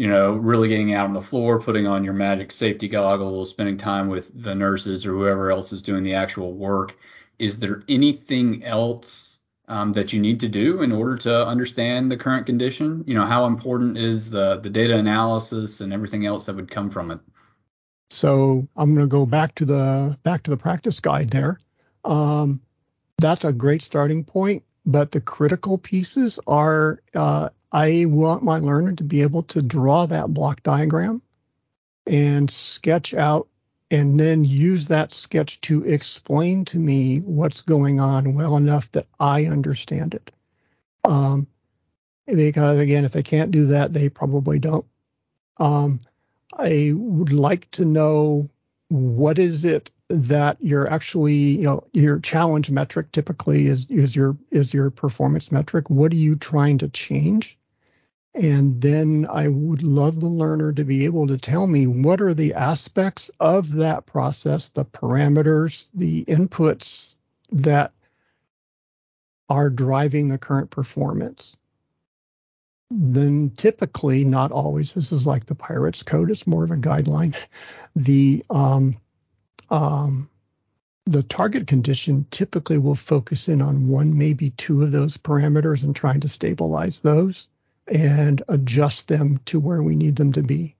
you 0.00 0.06
know, 0.06 0.32
really 0.32 0.66
getting 0.66 0.94
out 0.94 1.04
on 1.04 1.12
the 1.12 1.20
floor, 1.20 1.60
putting 1.60 1.86
on 1.86 2.04
your 2.04 2.14
magic 2.14 2.50
safety 2.52 2.88
goggles, 2.88 3.50
spending 3.50 3.76
time 3.76 4.08
with 4.08 4.30
the 4.42 4.54
nurses 4.54 5.04
or 5.04 5.10
whoever 5.10 5.50
else 5.50 5.74
is 5.74 5.82
doing 5.82 6.02
the 6.02 6.14
actual 6.14 6.54
work. 6.54 6.96
Is 7.38 7.58
there 7.58 7.82
anything 7.86 8.64
else 8.64 9.40
um, 9.68 9.92
that 9.92 10.14
you 10.14 10.18
need 10.18 10.40
to 10.40 10.48
do 10.48 10.80
in 10.80 10.90
order 10.90 11.18
to 11.18 11.46
understand 11.46 12.10
the 12.10 12.16
current 12.16 12.46
condition? 12.46 13.04
You 13.06 13.12
know, 13.12 13.26
how 13.26 13.44
important 13.44 13.98
is 13.98 14.30
the 14.30 14.56
the 14.56 14.70
data 14.70 14.96
analysis 14.96 15.82
and 15.82 15.92
everything 15.92 16.24
else 16.24 16.46
that 16.46 16.56
would 16.56 16.70
come 16.70 16.88
from 16.88 17.10
it? 17.10 17.20
So 18.08 18.66
I'm 18.74 18.94
going 18.94 19.06
to 19.06 19.10
go 19.10 19.26
back 19.26 19.54
to 19.56 19.66
the 19.66 20.16
back 20.22 20.44
to 20.44 20.50
the 20.50 20.56
practice 20.56 20.98
guide 21.00 21.28
there. 21.28 21.58
Um, 22.06 22.62
that's 23.18 23.44
a 23.44 23.52
great 23.52 23.82
starting 23.82 24.24
point, 24.24 24.62
but 24.86 25.10
the 25.10 25.20
critical 25.20 25.76
pieces 25.76 26.40
are 26.46 27.02
uh, 27.14 27.50
I 27.72 28.06
want 28.06 28.42
my 28.42 28.58
learner 28.58 28.94
to 28.94 29.04
be 29.04 29.22
able 29.22 29.44
to 29.44 29.62
draw 29.62 30.06
that 30.06 30.32
block 30.32 30.62
diagram 30.62 31.22
and 32.06 32.50
sketch 32.50 33.14
out 33.14 33.48
and 33.90 34.18
then 34.18 34.44
use 34.44 34.88
that 34.88 35.12
sketch 35.12 35.60
to 35.62 35.84
explain 35.84 36.64
to 36.66 36.78
me 36.78 37.18
what's 37.18 37.62
going 37.62 38.00
on 38.00 38.34
well 38.34 38.56
enough 38.56 38.90
that 38.92 39.06
I 39.18 39.46
understand 39.46 40.14
it. 40.14 40.30
Um, 41.04 41.46
because 42.26 42.78
again, 42.78 43.04
if 43.04 43.12
they 43.12 43.22
can't 43.22 43.50
do 43.50 43.66
that, 43.66 43.92
they 43.92 44.08
probably 44.08 44.58
don't. 44.58 44.86
Um, 45.58 46.00
I 46.56 46.92
would 46.94 47.32
like 47.32 47.70
to 47.72 47.84
know 47.84 48.48
what 48.88 49.38
is 49.38 49.64
it 49.64 49.90
that 50.08 50.56
you're 50.60 50.90
actually, 50.90 51.34
you 51.34 51.62
know, 51.62 51.84
your 51.92 52.18
challenge 52.18 52.70
metric 52.70 53.12
typically 53.12 53.66
is 53.66 53.88
is 53.90 54.14
your 54.14 54.36
is 54.50 54.74
your 54.74 54.90
performance 54.90 55.52
metric. 55.52 55.88
What 55.88 56.12
are 56.12 56.16
you 56.16 56.34
trying 56.34 56.78
to 56.78 56.88
change? 56.88 57.56
And 58.34 58.80
then 58.80 59.26
I 59.28 59.48
would 59.48 59.82
love 59.82 60.20
the 60.20 60.28
learner 60.28 60.72
to 60.72 60.84
be 60.84 61.04
able 61.04 61.26
to 61.28 61.38
tell 61.38 61.66
me 61.66 61.86
what 61.86 62.20
are 62.20 62.34
the 62.34 62.54
aspects 62.54 63.30
of 63.40 63.72
that 63.74 64.06
process, 64.06 64.68
the 64.68 64.84
parameters, 64.84 65.90
the 65.94 66.24
inputs 66.26 67.18
that 67.50 67.92
are 69.48 69.68
driving 69.68 70.28
the 70.28 70.38
current 70.38 70.70
performance. 70.70 71.56
Then 72.92 73.50
typically, 73.50 74.24
not 74.24 74.52
always, 74.52 74.92
this 74.92 75.10
is 75.10 75.26
like 75.26 75.46
the 75.46 75.56
Pirates 75.56 76.04
code, 76.04 76.30
it's 76.30 76.46
more 76.46 76.62
of 76.64 76.70
a 76.70 76.76
guideline. 76.76 77.36
The 77.96 78.44
um, 78.48 78.94
um, 79.70 80.30
the 81.06 81.22
target 81.24 81.66
condition 81.66 82.26
typically 82.30 82.78
will 82.78 82.94
focus 82.94 83.48
in 83.48 83.60
on 83.60 83.88
one, 83.88 84.16
maybe 84.16 84.50
two 84.50 84.82
of 84.82 84.92
those 84.92 85.16
parameters 85.16 85.82
and 85.82 85.94
trying 85.94 86.20
to 86.20 86.28
stabilize 86.28 87.00
those 87.00 87.48
and 87.90 88.42
adjust 88.48 89.08
them 89.08 89.38
to 89.46 89.58
where 89.58 89.82
we 89.82 89.96
need 89.96 90.16
them 90.16 90.32
to 90.32 90.42
be 90.42 90.76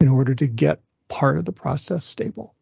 in 0.00 0.08
order 0.08 0.34
to 0.34 0.46
get 0.46 0.80
part 1.08 1.38
of 1.38 1.44
the 1.44 1.52
process 1.52 2.04
stable. 2.04 2.54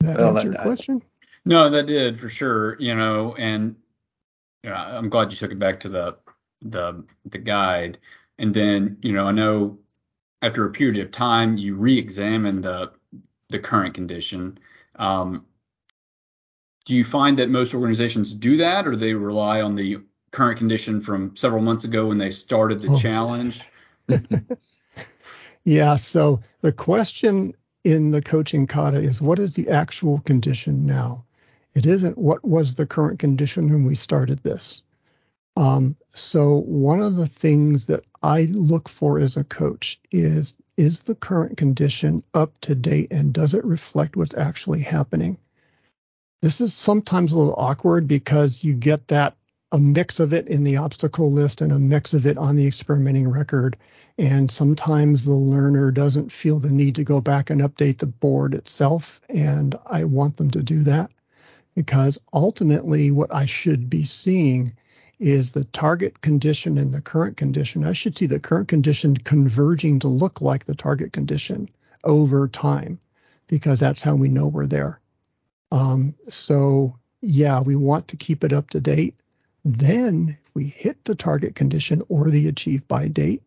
That 0.00 0.18
well, 0.18 0.36
answer 0.36 0.52
your 0.52 0.62
question? 0.62 1.02
No, 1.44 1.68
that 1.68 1.86
did 1.86 2.18
for 2.18 2.28
sure. 2.28 2.80
You 2.80 2.94
know, 2.94 3.34
and 3.36 3.76
you 4.62 4.70
know, 4.70 4.76
I'm 4.76 5.08
glad 5.08 5.30
you 5.30 5.36
took 5.36 5.52
it 5.52 5.58
back 5.58 5.80
to 5.80 5.88
the 5.88 6.16
the 6.62 7.04
the 7.26 7.38
guide. 7.38 7.98
And 8.38 8.54
then, 8.54 8.98
you 9.02 9.12
know, 9.12 9.26
I 9.26 9.32
know 9.32 9.78
after 10.42 10.64
a 10.64 10.70
period 10.70 11.04
of 11.04 11.10
time 11.10 11.56
you 11.56 11.74
re-examine 11.74 12.60
the 12.60 12.92
the 13.48 13.58
current 13.58 13.94
condition. 13.94 14.58
Um, 14.96 15.44
do 16.88 16.96
you 16.96 17.04
find 17.04 17.38
that 17.38 17.50
most 17.50 17.74
organizations 17.74 18.34
do 18.34 18.56
that, 18.56 18.88
or 18.88 18.96
they 18.96 19.12
rely 19.12 19.60
on 19.60 19.76
the 19.76 19.98
current 20.30 20.56
condition 20.56 21.02
from 21.02 21.36
several 21.36 21.60
months 21.60 21.84
ago 21.84 22.06
when 22.06 22.16
they 22.16 22.30
started 22.30 22.80
the 22.80 22.88
oh. 22.88 22.98
challenge? 22.98 23.60
yeah. 25.64 25.96
So 25.96 26.40
the 26.62 26.72
question 26.72 27.52
in 27.84 28.10
the 28.10 28.22
coaching 28.22 28.66
kata 28.66 28.96
is 28.96 29.20
what 29.20 29.38
is 29.38 29.54
the 29.54 29.68
actual 29.68 30.20
condition 30.20 30.86
now? 30.86 31.26
It 31.74 31.84
isn't 31.84 32.16
what 32.16 32.42
was 32.42 32.74
the 32.74 32.86
current 32.86 33.18
condition 33.18 33.70
when 33.70 33.84
we 33.84 33.94
started 33.94 34.42
this. 34.42 34.82
Um, 35.58 35.94
so 36.08 36.62
one 36.62 37.02
of 37.02 37.16
the 37.16 37.28
things 37.28 37.86
that 37.88 38.02
I 38.22 38.48
look 38.50 38.88
for 38.88 39.18
as 39.18 39.36
a 39.36 39.44
coach 39.44 40.00
is 40.10 40.54
is 40.78 41.02
the 41.02 41.14
current 41.14 41.58
condition 41.58 42.22
up 42.32 42.58
to 42.62 42.74
date 42.74 43.08
and 43.10 43.34
does 43.34 43.52
it 43.52 43.64
reflect 43.66 44.16
what's 44.16 44.34
actually 44.34 44.80
happening? 44.80 45.36
This 46.40 46.60
is 46.60 46.72
sometimes 46.72 47.32
a 47.32 47.38
little 47.38 47.54
awkward 47.58 48.06
because 48.06 48.62
you 48.62 48.74
get 48.74 49.08
that 49.08 49.36
a 49.72 49.78
mix 49.78 50.20
of 50.20 50.32
it 50.32 50.46
in 50.46 50.62
the 50.62 50.76
obstacle 50.76 51.32
list 51.32 51.60
and 51.60 51.72
a 51.72 51.78
mix 51.78 52.14
of 52.14 52.26
it 52.26 52.38
on 52.38 52.54
the 52.54 52.66
experimenting 52.66 53.28
record. 53.28 53.76
And 54.16 54.48
sometimes 54.48 55.24
the 55.24 55.34
learner 55.34 55.90
doesn't 55.90 56.30
feel 56.30 56.60
the 56.60 56.70
need 56.70 56.94
to 56.96 57.04
go 57.04 57.20
back 57.20 57.50
and 57.50 57.60
update 57.60 57.98
the 57.98 58.06
board 58.06 58.54
itself. 58.54 59.20
And 59.28 59.74
I 59.84 60.04
want 60.04 60.36
them 60.36 60.50
to 60.52 60.62
do 60.62 60.84
that 60.84 61.10
because 61.74 62.20
ultimately 62.32 63.10
what 63.10 63.34
I 63.34 63.46
should 63.46 63.90
be 63.90 64.04
seeing 64.04 64.76
is 65.18 65.50
the 65.50 65.64
target 65.64 66.20
condition 66.20 66.78
and 66.78 66.92
the 66.92 67.02
current 67.02 67.36
condition. 67.36 67.84
I 67.84 67.92
should 67.92 68.16
see 68.16 68.26
the 68.26 68.38
current 68.38 68.68
condition 68.68 69.16
converging 69.16 69.98
to 70.00 70.08
look 70.08 70.40
like 70.40 70.64
the 70.64 70.76
target 70.76 71.12
condition 71.12 71.68
over 72.04 72.46
time 72.46 73.00
because 73.48 73.80
that's 73.80 74.04
how 74.04 74.14
we 74.14 74.28
know 74.28 74.46
we're 74.46 74.66
there. 74.66 75.00
Um, 75.70 76.14
so 76.26 76.98
yeah, 77.20 77.60
we 77.60 77.76
want 77.76 78.08
to 78.08 78.16
keep 78.16 78.44
it 78.44 78.52
up 78.52 78.70
to 78.70 78.80
date. 78.80 79.14
Then 79.64 80.28
if 80.30 80.54
we 80.54 80.64
hit 80.64 81.04
the 81.04 81.14
target 81.14 81.54
condition 81.54 82.02
or 82.08 82.30
the 82.30 82.48
achieve 82.48 82.86
by 82.88 83.08
date, 83.08 83.42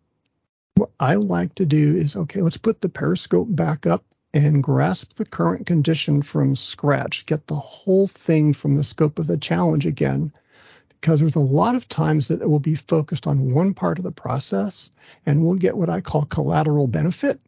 what 0.75 0.91
I 0.99 1.15
like 1.15 1.55
to 1.55 1.65
do 1.65 1.95
is, 1.95 2.15
okay, 2.15 2.41
let's 2.41 2.57
put 2.57 2.81
the 2.81 2.89
periscope 2.89 3.47
back 3.49 3.87
up 3.87 4.03
and 4.33 4.63
grasp 4.63 5.13
the 5.15 5.25
current 5.25 5.65
condition 5.65 6.21
from 6.21 6.55
scratch, 6.55 7.25
get 7.25 7.47
the 7.47 7.55
whole 7.55 8.07
thing 8.07 8.53
from 8.53 8.75
the 8.75 8.83
scope 8.83 9.19
of 9.19 9.27
the 9.27 9.37
challenge 9.37 9.85
again, 9.85 10.31
because 10.89 11.19
there's 11.19 11.35
a 11.35 11.39
lot 11.39 11.75
of 11.75 11.87
times 11.87 12.27
that 12.27 12.41
it 12.41 12.49
will 12.49 12.59
be 12.59 12.75
focused 12.75 13.27
on 13.27 13.53
one 13.53 13.73
part 13.73 13.97
of 13.97 14.03
the 14.03 14.11
process 14.11 14.91
and 15.25 15.43
we'll 15.43 15.55
get 15.55 15.75
what 15.75 15.89
I 15.89 16.01
call 16.01 16.25
collateral 16.25 16.87
benefit 16.87 17.39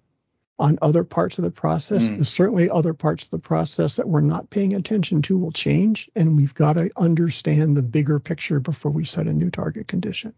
on 0.59 0.77
other 0.81 1.03
parts 1.03 1.37
of 1.37 1.43
the 1.43 1.51
process. 1.51 2.07
Mm. 2.07 2.25
Certainly, 2.25 2.69
other 2.69 2.93
parts 2.93 3.23
of 3.23 3.29
the 3.31 3.39
process 3.39 3.95
that 3.95 4.07
we're 4.07 4.21
not 4.21 4.49
paying 4.49 4.73
attention 4.73 5.21
to 5.23 5.37
will 5.37 5.51
change, 5.51 6.09
and 6.15 6.35
we've 6.35 6.53
got 6.53 6.73
to 6.73 6.91
understand 6.95 7.75
the 7.75 7.83
bigger 7.83 8.19
picture 8.19 8.59
before 8.59 8.91
we 8.91 9.05
set 9.05 9.27
a 9.27 9.33
new 9.33 9.49
target 9.49 9.87
condition. 9.87 10.33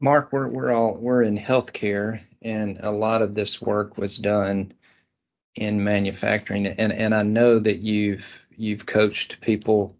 Mark, 0.00 0.32
we're 0.32 0.48
we're 0.48 0.72
all 0.72 0.94
we're 0.94 1.22
in 1.22 1.38
healthcare, 1.38 2.20
and 2.42 2.78
a 2.82 2.90
lot 2.90 3.22
of 3.22 3.34
this 3.34 3.60
work 3.60 3.96
was 3.96 4.18
done 4.18 4.72
in 5.54 5.82
manufacturing, 5.82 6.66
and 6.66 6.92
and 6.92 7.14
I 7.14 7.22
know 7.22 7.58
that 7.58 7.78
you've 7.78 8.38
you've 8.54 8.84
coached 8.84 9.40
people 9.40 9.96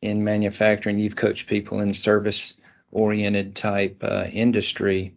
in 0.00 0.24
manufacturing, 0.24 0.98
you've 0.98 1.16
coached 1.16 1.46
people 1.46 1.80
in 1.80 1.92
service 1.92 2.54
oriented 2.90 3.56
type 3.56 4.02
uh, 4.02 4.24
industry 4.32 5.14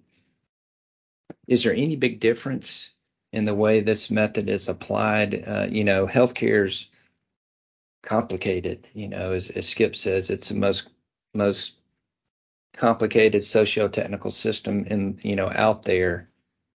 is 1.47 1.63
there 1.63 1.73
any 1.73 1.95
big 1.95 2.19
difference 2.19 2.91
in 3.33 3.45
the 3.45 3.55
way 3.55 3.81
this 3.81 4.09
method 4.09 4.49
is 4.49 4.67
applied. 4.69 5.43
Uh, 5.47 5.67
you 5.69 5.83
know, 5.83 6.07
healthcare's 6.07 6.89
complicated. 8.03 8.87
You 8.93 9.09
know, 9.09 9.33
as, 9.33 9.49
as 9.49 9.67
Skip 9.67 9.95
says, 9.95 10.29
it's 10.29 10.49
the 10.49 10.55
most 10.55 10.89
most 11.33 11.75
complicated 12.75 13.43
socio-technical 13.43 14.31
system 14.31 14.85
in 14.85 15.19
you 15.23 15.35
know 15.35 15.51
out 15.53 15.83
there, 15.83 16.29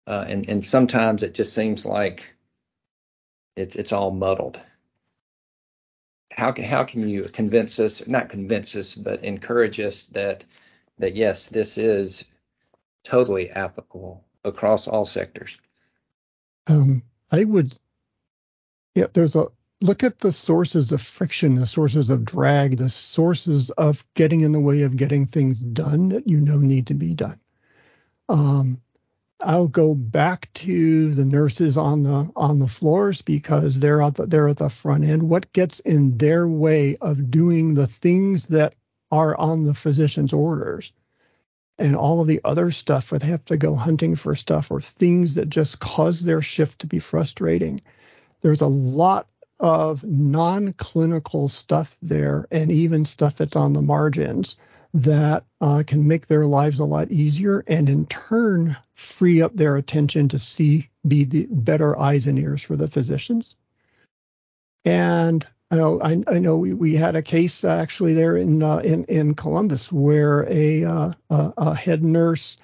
uh, 0.06 0.24
and 0.28 0.48
and 0.48 0.64
sometimes 0.64 1.22
it 1.22 1.34
just 1.34 1.54
seems 1.54 1.86
like 1.86 2.34
it's 3.56 3.76
it's 3.76 3.92
all 3.92 4.10
muddled. 4.10 4.60
How 6.30 6.52
can 6.52 6.64
how 6.64 6.84
can 6.84 7.08
you 7.08 7.24
convince 7.24 7.78
us? 7.78 8.06
Not 8.06 8.28
convince 8.28 8.76
us, 8.76 8.94
but 8.94 9.24
encourage 9.24 9.80
us 9.80 10.06
that 10.08 10.44
that 10.98 11.16
yes, 11.16 11.48
this 11.48 11.78
is 11.78 12.24
totally 13.04 13.50
applicable 13.50 14.24
across 14.44 14.88
all 14.88 15.04
sectors. 15.04 15.58
Um, 16.66 17.02
I 17.30 17.44
would, 17.44 17.76
yeah. 18.94 19.06
There's 19.12 19.36
a 19.36 19.46
look 19.80 20.04
at 20.04 20.18
the 20.18 20.32
sources 20.32 20.92
of 20.92 21.00
friction, 21.00 21.56
the 21.56 21.66
sources 21.66 22.10
of 22.10 22.24
drag, 22.24 22.76
the 22.76 22.88
sources 22.88 23.70
of 23.70 24.04
getting 24.14 24.42
in 24.42 24.52
the 24.52 24.60
way 24.60 24.82
of 24.82 24.96
getting 24.96 25.24
things 25.24 25.58
done 25.58 26.10
that 26.10 26.28
you 26.28 26.40
know 26.40 26.58
need 26.58 26.88
to 26.88 26.94
be 26.94 27.14
done. 27.14 27.40
Um, 28.28 28.80
I'll 29.40 29.68
go 29.68 29.94
back 29.94 30.52
to 30.54 31.12
the 31.12 31.24
nurses 31.24 31.76
on 31.76 32.04
the 32.04 32.30
on 32.36 32.60
the 32.60 32.68
floors 32.68 33.22
because 33.22 33.80
they're 33.80 34.00
at 34.00 34.14
the, 34.14 34.26
they're 34.26 34.48
at 34.48 34.58
the 34.58 34.70
front 34.70 35.04
end. 35.04 35.28
What 35.28 35.52
gets 35.52 35.80
in 35.80 36.16
their 36.16 36.46
way 36.46 36.96
of 37.00 37.30
doing 37.30 37.74
the 37.74 37.88
things 37.88 38.46
that 38.48 38.74
are 39.10 39.36
on 39.36 39.64
the 39.64 39.74
physician's 39.74 40.32
orders? 40.32 40.92
And 41.78 41.96
all 41.96 42.20
of 42.20 42.26
the 42.26 42.40
other 42.44 42.70
stuff 42.70 43.10
where 43.10 43.18
they 43.18 43.28
have 43.28 43.44
to 43.46 43.56
go 43.56 43.74
hunting 43.74 44.16
for 44.16 44.34
stuff 44.34 44.70
or 44.70 44.80
things 44.80 45.34
that 45.34 45.48
just 45.48 45.80
cause 45.80 46.22
their 46.22 46.42
shift 46.42 46.80
to 46.80 46.86
be 46.86 46.98
frustrating. 46.98 47.78
There's 48.40 48.60
a 48.60 48.66
lot 48.66 49.28
of 49.58 50.04
non 50.04 50.72
clinical 50.72 51.48
stuff 51.48 51.96
there 52.02 52.46
and 52.50 52.70
even 52.70 53.04
stuff 53.04 53.36
that's 53.36 53.56
on 53.56 53.72
the 53.72 53.82
margins 53.82 54.56
that 54.94 55.44
uh, 55.60 55.82
can 55.86 56.06
make 56.06 56.26
their 56.26 56.44
lives 56.44 56.78
a 56.78 56.84
lot 56.84 57.10
easier 57.10 57.64
and 57.66 57.88
in 57.88 58.06
turn 58.06 58.76
free 58.94 59.40
up 59.40 59.54
their 59.54 59.76
attention 59.76 60.28
to 60.28 60.38
see, 60.38 60.88
be 61.06 61.24
the 61.24 61.46
better 61.50 61.98
eyes 61.98 62.26
and 62.26 62.38
ears 62.38 62.62
for 62.62 62.76
the 62.76 62.88
physicians. 62.88 63.56
And 64.84 65.46
I 65.72 65.76
know, 65.76 66.02
I, 66.02 66.22
I 66.26 66.38
know 66.38 66.58
we, 66.58 66.74
we 66.74 66.96
had 66.96 67.16
a 67.16 67.22
case 67.22 67.64
actually 67.64 68.12
there 68.12 68.36
in 68.36 68.62
uh, 68.62 68.78
in 68.78 69.04
in 69.04 69.34
Columbus 69.34 69.90
where 69.90 70.46
a, 70.46 70.84
uh, 70.84 71.12
a, 71.30 71.52
a 71.56 71.74
head 71.74 72.04
nurse 72.04 72.58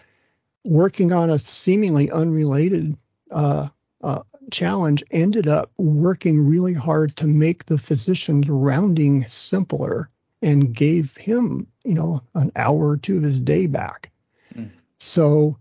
working 0.62 1.10
on 1.14 1.30
a 1.30 1.38
seemingly 1.38 2.10
unrelated 2.10 2.98
uh, 3.30 3.68
uh, 4.02 4.22
challenge 4.52 5.04
ended 5.10 5.48
up 5.48 5.70
working 5.78 6.46
really 6.46 6.74
hard 6.74 7.16
to 7.16 7.26
make 7.26 7.64
the 7.64 7.78
physician's 7.78 8.50
rounding 8.50 9.24
simpler 9.24 10.10
and 10.42 10.74
gave 10.74 11.16
him, 11.16 11.66
you 11.84 11.94
know, 11.94 12.20
an 12.34 12.52
hour 12.54 12.90
or 12.90 12.96
two 12.98 13.16
of 13.16 13.22
his 13.22 13.40
day 13.40 13.66
back. 13.66 14.10
Mm. 14.54 14.68
So 14.98 15.58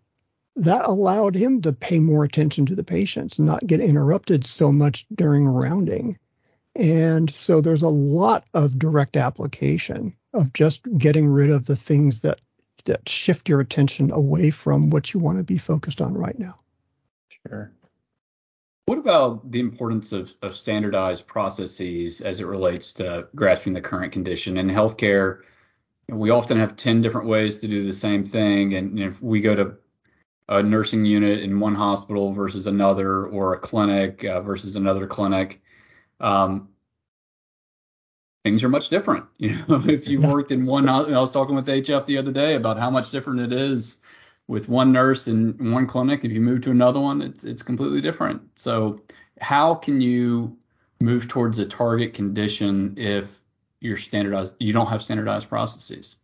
that 0.58 0.84
allowed 0.84 1.36
him 1.36 1.62
to 1.62 1.72
pay 1.72 2.00
more 2.00 2.26
attention 2.26 2.66
to 2.66 2.76
the 2.76 2.84
patients, 2.84 3.40
not 3.40 3.66
get 3.66 3.80
interrupted 3.80 4.46
so 4.46 4.70
much 4.70 5.06
during 5.16 5.48
rounding. 5.48 6.18
And 6.78 7.30
so 7.34 7.60
there's 7.60 7.82
a 7.82 7.90
lot 7.90 8.46
of 8.54 8.78
direct 8.78 9.18
application 9.18 10.14
of 10.34 10.54
just 10.54 10.82
getting 10.98 11.28
rid 11.28 11.50
of 11.50 11.66
the 11.66 11.76
things 11.76 12.22
that 12.22 12.40
that 12.86 13.10
shift 13.10 13.50
your 13.50 13.60
attention 13.60 14.12
away 14.12 14.50
from 14.50 14.90
what 14.90 15.14
you 15.14 15.20
want 15.20 15.38
to 15.40 15.44
be 15.44 15.58
focused 15.58 16.02
on 16.02 16.14
right 16.14 16.38
now. 16.40 16.56
Sure. 17.46 17.72
What 18.86 19.00
about 19.00 19.52
the 19.52 19.60
importance 19.60 20.14
of, 20.14 20.34
of 20.42 20.56
standardized 20.56 21.28
processes 21.28 22.22
as 22.22 22.40
it 22.40 22.46
relates 22.46 22.94
to 22.94 23.28
grasping 23.36 23.74
the 23.74 23.82
current 23.82 24.14
condition 24.14 24.56
in 24.56 24.70
healthcare? 24.70 25.42
We 26.08 26.30
often 26.30 26.58
have 26.58 26.78
10 26.78 27.02
different 27.02 27.28
ways 27.28 27.58
to 27.58 27.68
do 27.68 27.86
the 27.86 27.92
same 27.92 28.24
thing. 28.24 28.76
And 28.76 28.98
if 28.98 29.22
we 29.22 29.42
go 29.42 29.56
to 29.56 29.76
a 30.48 30.64
nursing 30.64 31.04
unit 31.04 31.42
in 31.42 31.60
one 31.60 31.76
hospital 31.76 32.32
versus 32.32 32.68
another, 32.68 33.26
or 33.26 33.54
a 33.54 33.60
clinic 33.60 34.24
uh, 34.24 34.40
versus 34.40 34.78
another 34.78 35.06
clinic, 35.06 35.62
um, 36.20 36.70
things 38.44 38.64
are 38.64 38.70
much 38.70 38.90
different. 38.90 39.26
You 39.38 39.56
know, 39.68 39.82
if 39.88 40.08
you 40.08 40.22
worked 40.22 40.52
in 40.52 40.66
one, 40.66 40.90
I 40.90 41.20
was 41.20 41.32
talking 41.32 41.56
with 41.56 41.68
HF 41.68 42.06
the 42.06 42.18
other 42.18 42.32
day 42.32 42.56
about 42.56 42.80
how 42.80 42.90
much 42.90 43.12
different 43.12 43.40
it 43.40 43.54
is 43.54 44.00
with 44.48 44.70
one 44.70 44.92
nurse 44.92 45.28
in 45.28 45.72
one 45.72 45.88
clinic, 45.88 46.24
if 46.24 46.32
you 46.32 46.42
move 46.42 46.62
to 46.62 46.72
another 46.72 47.00
one, 47.00 47.22
it's 47.22 47.44
it's 47.44 47.62
completely 47.62 48.02
different. 48.02 48.42
So 48.56 49.02
how 49.42 49.76
can 49.76 50.02
you 50.02 50.58
move 51.00 51.28
towards 51.28 51.60
a 51.60 51.66
target 51.66 52.14
condition 52.14 52.96
if 52.98 53.40
you're 53.82 53.98
standardized 53.98 54.56
you 54.60 54.74
don't 54.74 54.88
have 54.88 55.04
standardized 55.04 55.50
processes? 55.50 56.16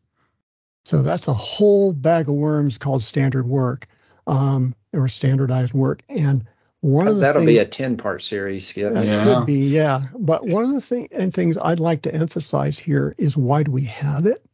So 0.86 1.02
that's 1.02 1.28
a 1.28 1.34
whole 1.34 1.94
bag 1.94 2.28
of 2.28 2.36
worms 2.36 2.78
called 2.78 3.04
standard 3.04 3.46
work 3.46 3.88
um, 4.28 4.74
or 4.94 5.08
standardized 5.08 5.74
work. 5.74 6.02
And 6.10 6.46
one 6.84 7.08
of 7.08 7.16
the 7.16 7.22
that'll 7.22 7.46
things, 7.46 7.58
be 7.60 7.60
a 7.60 7.66
10 7.66 7.96
part 7.96 8.22
series, 8.22 8.68
Skip. 8.68 8.92
That 8.92 9.06
yeah. 9.06 9.24
could 9.24 9.46
be, 9.46 9.68
yeah. 9.68 10.02
But 10.20 10.46
one 10.46 10.66
of 10.66 10.74
the 10.74 10.82
thing, 10.82 11.08
and 11.14 11.34
things 11.34 11.58
I'd 11.58 11.80
like 11.80 12.02
to 12.02 12.14
emphasize 12.14 12.78
here 12.78 13.16
is 13.18 13.38
why 13.38 13.64
do 13.64 13.72
we 13.72 13.86
have 13.86 14.26
it? 14.26 14.46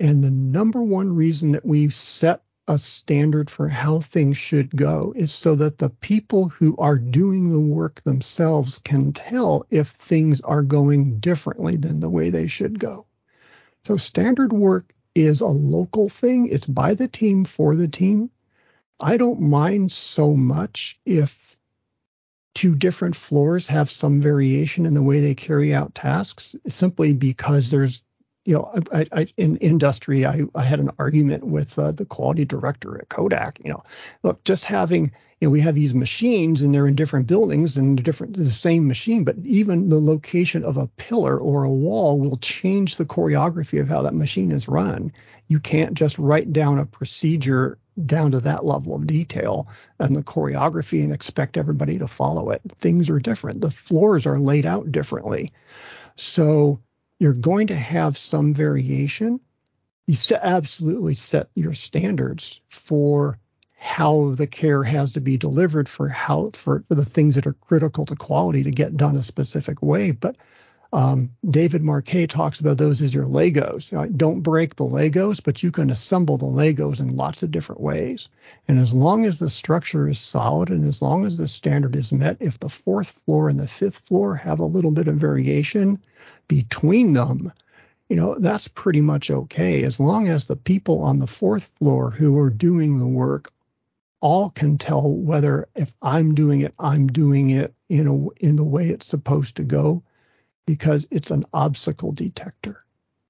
And 0.00 0.24
the 0.24 0.32
number 0.32 0.82
one 0.82 1.14
reason 1.14 1.52
that 1.52 1.64
we've 1.64 1.94
set 1.94 2.42
a 2.66 2.78
standard 2.78 3.48
for 3.48 3.68
how 3.68 4.00
things 4.00 4.36
should 4.36 4.74
go 4.74 5.12
is 5.14 5.32
so 5.32 5.54
that 5.54 5.78
the 5.78 5.90
people 5.90 6.48
who 6.48 6.76
are 6.78 6.98
doing 6.98 7.48
the 7.48 7.60
work 7.60 8.02
themselves 8.02 8.80
can 8.80 9.12
tell 9.12 9.66
if 9.70 9.86
things 9.90 10.40
are 10.40 10.62
going 10.62 11.20
differently 11.20 11.76
than 11.76 12.00
the 12.00 12.10
way 12.10 12.30
they 12.30 12.48
should 12.48 12.76
go. 12.80 13.06
So 13.84 13.96
standard 13.96 14.52
work 14.52 14.92
is 15.14 15.42
a 15.42 15.46
local 15.46 16.08
thing. 16.08 16.48
It's 16.48 16.66
by 16.66 16.94
the 16.94 17.06
team 17.06 17.44
for 17.44 17.76
the 17.76 17.86
team. 17.86 18.32
I 19.00 19.16
don't 19.16 19.40
mind 19.40 19.92
so 19.92 20.34
much 20.34 20.98
if 21.04 21.56
two 22.54 22.74
different 22.74 23.16
floors 23.16 23.66
have 23.66 23.90
some 23.90 24.20
variation 24.20 24.86
in 24.86 24.94
the 24.94 25.02
way 25.02 25.20
they 25.20 25.34
carry 25.34 25.74
out 25.74 25.94
tasks 25.94 26.54
simply 26.66 27.12
because 27.12 27.70
there's 27.70 28.04
you 28.44 28.54
know, 28.54 28.70
I, 28.92 29.06
I, 29.10 29.26
in 29.38 29.56
industry, 29.56 30.26
I, 30.26 30.42
I 30.54 30.62
had 30.64 30.80
an 30.80 30.90
argument 30.98 31.46
with 31.46 31.78
uh, 31.78 31.92
the 31.92 32.04
quality 32.04 32.44
director 32.44 32.98
at 32.98 33.08
Kodak. 33.08 33.58
You 33.64 33.70
know, 33.70 33.82
look, 34.22 34.44
just 34.44 34.66
having, 34.66 35.12
you 35.40 35.48
know, 35.48 35.50
we 35.50 35.60
have 35.60 35.74
these 35.74 35.94
machines 35.94 36.60
and 36.60 36.74
they're 36.74 36.86
in 36.86 36.94
different 36.94 37.26
buildings 37.26 37.78
and 37.78 38.02
different, 38.02 38.36
the 38.36 38.44
same 38.50 38.86
machine, 38.86 39.24
but 39.24 39.36
even 39.44 39.88
the 39.88 39.98
location 39.98 40.62
of 40.62 40.76
a 40.76 40.88
pillar 40.88 41.38
or 41.38 41.64
a 41.64 41.70
wall 41.70 42.20
will 42.20 42.36
change 42.36 42.96
the 42.96 43.06
choreography 43.06 43.80
of 43.80 43.88
how 43.88 44.02
that 44.02 44.14
machine 44.14 44.52
is 44.52 44.68
run. 44.68 45.12
You 45.48 45.58
can't 45.58 45.94
just 45.94 46.18
write 46.18 46.52
down 46.52 46.78
a 46.78 46.86
procedure 46.86 47.78
down 48.04 48.32
to 48.32 48.40
that 48.40 48.64
level 48.64 48.94
of 48.94 49.06
detail 49.06 49.68
and 49.98 50.14
the 50.14 50.22
choreography 50.22 51.04
and 51.04 51.12
expect 51.12 51.56
everybody 51.56 51.98
to 51.98 52.08
follow 52.08 52.50
it. 52.50 52.62
Things 52.62 53.10
are 53.10 53.20
different. 53.20 53.60
The 53.60 53.70
floors 53.70 54.26
are 54.26 54.38
laid 54.38 54.66
out 54.66 54.90
differently. 54.90 55.52
So 56.16 56.80
you're 57.18 57.34
going 57.34 57.68
to 57.68 57.76
have 57.76 58.16
some 58.16 58.52
variation. 58.52 59.40
You 60.06 60.16
absolutely 60.40 61.14
set 61.14 61.48
your 61.54 61.74
standards 61.74 62.60
for 62.68 63.38
how 63.76 64.30
the 64.30 64.46
care 64.46 64.82
has 64.82 65.12
to 65.12 65.20
be 65.20 65.36
delivered 65.36 65.88
for 65.88 66.08
how 66.08 66.50
for, 66.54 66.80
for 66.80 66.94
the 66.94 67.04
things 67.04 67.34
that 67.34 67.46
are 67.46 67.52
critical 67.52 68.06
to 68.06 68.16
quality 68.16 68.64
to 68.64 68.70
get 68.70 68.96
done 68.96 69.14
a 69.14 69.22
specific 69.22 69.82
way. 69.82 70.10
But 70.10 70.36
um, 70.94 71.34
David 71.44 71.82
Marquet 71.82 72.28
talks 72.28 72.60
about 72.60 72.78
those 72.78 73.02
as 73.02 73.12
your 73.12 73.24
Legos. 73.24 74.16
Don't 74.16 74.42
break 74.42 74.76
the 74.76 74.84
Legos, 74.84 75.42
but 75.42 75.60
you 75.60 75.72
can 75.72 75.90
assemble 75.90 76.38
the 76.38 76.46
Legos 76.46 77.00
in 77.00 77.16
lots 77.16 77.42
of 77.42 77.50
different 77.50 77.80
ways. 77.80 78.28
And 78.68 78.78
as 78.78 78.94
long 78.94 79.24
as 79.24 79.40
the 79.40 79.50
structure 79.50 80.06
is 80.06 80.20
solid 80.20 80.70
and 80.70 80.84
as 80.84 81.02
long 81.02 81.26
as 81.26 81.36
the 81.36 81.48
standard 81.48 81.96
is 81.96 82.12
met, 82.12 82.36
if 82.38 82.60
the 82.60 82.68
fourth 82.68 83.10
floor 83.10 83.48
and 83.48 83.58
the 83.58 83.66
fifth 83.66 84.06
floor 84.06 84.36
have 84.36 84.60
a 84.60 84.64
little 84.64 84.92
bit 84.92 85.08
of 85.08 85.16
variation 85.16 85.98
between 86.46 87.12
them, 87.12 87.52
you 88.08 88.14
know, 88.14 88.38
that's 88.38 88.68
pretty 88.68 89.00
much 89.00 89.32
okay. 89.32 89.82
As 89.82 89.98
long 89.98 90.28
as 90.28 90.46
the 90.46 90.54
people 90.54 91.02
on 91.02 91.18
the 91.18 91.26
fourth 91.26 91.72
floor 91.80 92.12
who 92.12 92.38
are 92.38 92.50
doing 92.50 92.98
the 92.98 93.08
work 93.08 93.52
all 94.20 94.48
can 94.48 94.78
tell 94.78 95.12
whether 95.12 95.66
if 95.74 95.92
I'm 96.00 96.36
doing 96.36 96.60
it, 96.60 96.72
I'm 96.78 97.08
doing 97.08 97.50
it 97.50 97.74
in 97.88 98.06
a 98.06 98.28
in 98.44 98.54
the 98.54 98.62
way 98.62 98.90
it's 98.90 99.08
supposed 99.08 99.56
to 99.56 99.64
go 99.64 100.04
because 100.66 101.06
it's 101.10 101.30
an 101.30 101.44
obstacle 101.52 102.12
detector. 102.12 102.80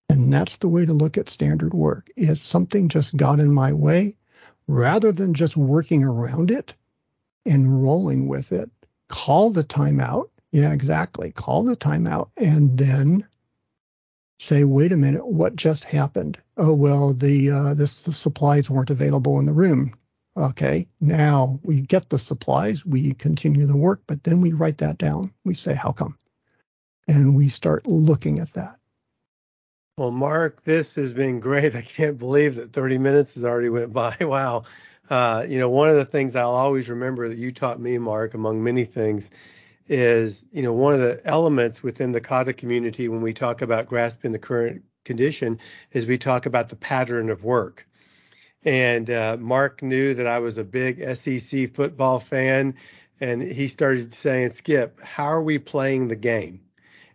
And 0.09 0.33
that's 0.33 0.59
the 0.59 0.69
way 0.69 0.85
to 0.85 0.93
look 0.93 1.19
at 1.19 1.29
standard 1.29 1.75
work 1.75 2.09
is 2.17 2.41
something 2.41 2.89
just 2.89 3.17
got 3.17 3.41
in 3.41 3.53
my 3.53 3.73
way 3.73 4.17
rather 4.67 5.13
than 5.13 5.35
just 5.35 5.57
working 5.57 6.05
around 6.05 6.51
it 6.51 6.75
and 7.47 7.83
rolling 7.83 8.29
with 8.29 8.53
it. 8.53 8.71
Call 9.09 9.51
the 9.51 9.65
timeout. 9.65 10.31
Yeah, 10.53 10.73
exactly. 10.73 11.33
Call 11.33 11.65
the 11.65 11.77
timeout 11.77 12.31
and 12.37 12.79
then 12.79 13.27
say, 14.39 14.65
wait 14.65 14.93
a 14.93 14.97
minute, 14.97 15.27
what 15.27 15.57
just 15.57 15.85
happened? 15.85 16.39
Oh, 16.57 16.75
well, 16.75 17.13
the, 17.13 17.51
uh, 17.51 17.75
this, 17.75 18.03
the 18.05 18.13
supplies 18.13 18.71
weren't 18.71 18.91
available 18.91 19.39
in 19.39 19.47
the 19.47 19.53
room. 19.53 19.95
Okay, 20.37 20.89
now 21.01 21.61
we 21.63 21.81
get 21.81 22.09
the 22.09 22.19
supplies, 22.19 22.85
we 22.85 23.13
continue 23.13 23.67
the 23.67 23.77
work, 23.77 24.03
but 24.07 24.25
then 24.25 24.41
we 24.41 24.53
write 24.53 24.79
that 24.79 24.99
down. 24.99 25.33
We 25.45 25.55
say, 25.55 25.75
how 25.75 25.93
come? 25.93 26.19
And 27.07 27.37
we 27.37 27.49
start 27.49 27.87
looking 27.87 28.39
at 28.39 28.51
that. 28.55 28.79
Well, 29.97 30.11
Mark, 30.11 30.63
this 30.63 30.97
has 30.97 31.13
been 31.13 31.39
great. 31.39 31.77
I 31.77 31.83
can't 31.83 32.19
believe 32.19 32.57
that 32.57 32.73
30 32.73 32.99
minutes 32.99 33.35
has 33.37 33.45
already 33.45 33.69
went 33.69 33.93
by. 33.93 34.17
Wow. 34.21 34.65
Uh, 35.11 35.45
you 35.47 35.59
know, 35.59 35.69
one 35.69 35.91
of 35.91 35.97
the 35.97 36.05
things 36.05 36.35
I'll 36.35 36.51
always 36.51 36.89
remember 36.89 37.29
that 37.29 37.37
you 37.37 37.53
taught 37.53 37.79
me, 37.79 37.99
Mark, 37.99 38.33
among 38.33 38.65
many 38.65 38.87
things, 38.87 39.31
is 39.87 40.47
you 40.51 40.63
know 40.63 40.73
one 40.73 40.95
of 40.95 41.01
the 41.01 41.21
elements 41.25 41.83
within 41.83 42.13
the 42.13 42.21
kata 42.21 42.55
community 42.55 43.09
when 43.09 43.21
we 43.21 43.35
talk 43.35 43.61
about 43.63 43.87
grasping 43.87 44.33
the 44.33 44.39
current 44.39 44.83
condition 45.05 45.59
is 45.93 46.07
we 46.07 46.19
talk 46.19 46.47
about 46.47 46.71
the 46.71 46.77
pattern 46.77 47.29
of 47.29 47.45
work. 47.45 47.87
And 48.65 49.11
uh, 49.11 49.37
Mark 49.39 49.83
knew 49.83 50.15
that 50.15 50.27
I 50.27 50.39
was 50.39 50.57
a 50.57 50.65
big 50.65 50.99
SEC 51.17 51.75
football 51.75 52.19
fan, 52.19 52.75
and 53.21 53.43
he 53.43 53.69
started 53.69 54.15
saying, 54.15 54.51
"Skip, 54.51 55.01
how 55.03 55.27
are 55.27 55.43
we 55.43 55.59
playing 55.59 56.09
the 56.09 56.17
game?" 56.17 56.64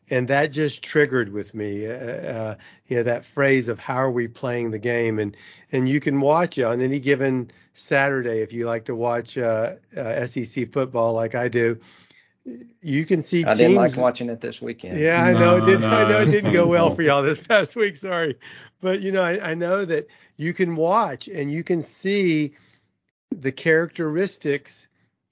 And 0.10 0.28
that 0.28 0.52
just 0.52 0.84
triggered 0.84 1.32
with 1.32 1.54
me 1.54 1.86
uh, 1.86 1.92
uh, 1.92 2.56
you 2.88 2.98
know 2.98 3.04
that 3.04 3.26
phrase 3.26 3.68
of 3.68 3.80
how 3.80 3.96
are 3.96 4.12
we 4.12 4.28
playing 4.28 4.72
the 4.72 4.80
game 4.80 5.20
and 5.20 5.36
and 5.72 5.88
you 5.88 6.00
can 6.00 6.20
watch 6.20 6.58
it 6.58 6.64
on 6.64 6.82
any 6.82 7.00
given 7.00 7.50
saturday 7.74 8.42
if 8.42 8.52
you 8.52 8.66
like 8.66 8.86
to 8.86 8.96
watch 8.96 9.38
uh, 9.38 9.76
uh 9.98 10.26
sec 10.26 10.72
football 10.72 11.14
like 11.14 11.36
i 11.36 11.48
do 11.48 11.80
you 12.82 13.06
can 13.06 13.22
see 13.22 13.44
I 13.44 13.48
teams. 13.48 13.58
didn't 13.58 13.76
like 13.76 13.98
watching 13.98 14.30
it 14.30 14.42
this 14.42 14.62
weekend. 14.62 15.00
Yeah, 15.00 15.22
I 15.22 15.34
know 15.34 15.58
it 15.58 15.66
did. 15.66 15.82
No. 15.82 15.90
I 15.90 16.08
know 16.08 16.22
it 16.22 16.28
didn't 16.28 16.54
go 16.54 16.68
well 16.68 16.94
for 16.96 17.02
y'all 17.02 17.22
this 17.22 17.46
past 17.46 17.76
week. 17.76 17.96
Sorry, 17.96 18.36
but 18.82 19.02
you 19.02 19.12
know, 19.12 19.22
I, 19.22 19.52
I 19.52 19.54
know 19.54 19.86
that 19.86 20.08
you 20.38 20.54
can 20.54 20.76
watch 20.76 21.28
and 21.28 21.52
you 21.52 21.64
can 21.64 21.84
see 21.84 22.54
the 23.36 23.52
characteristics 23.52 24.88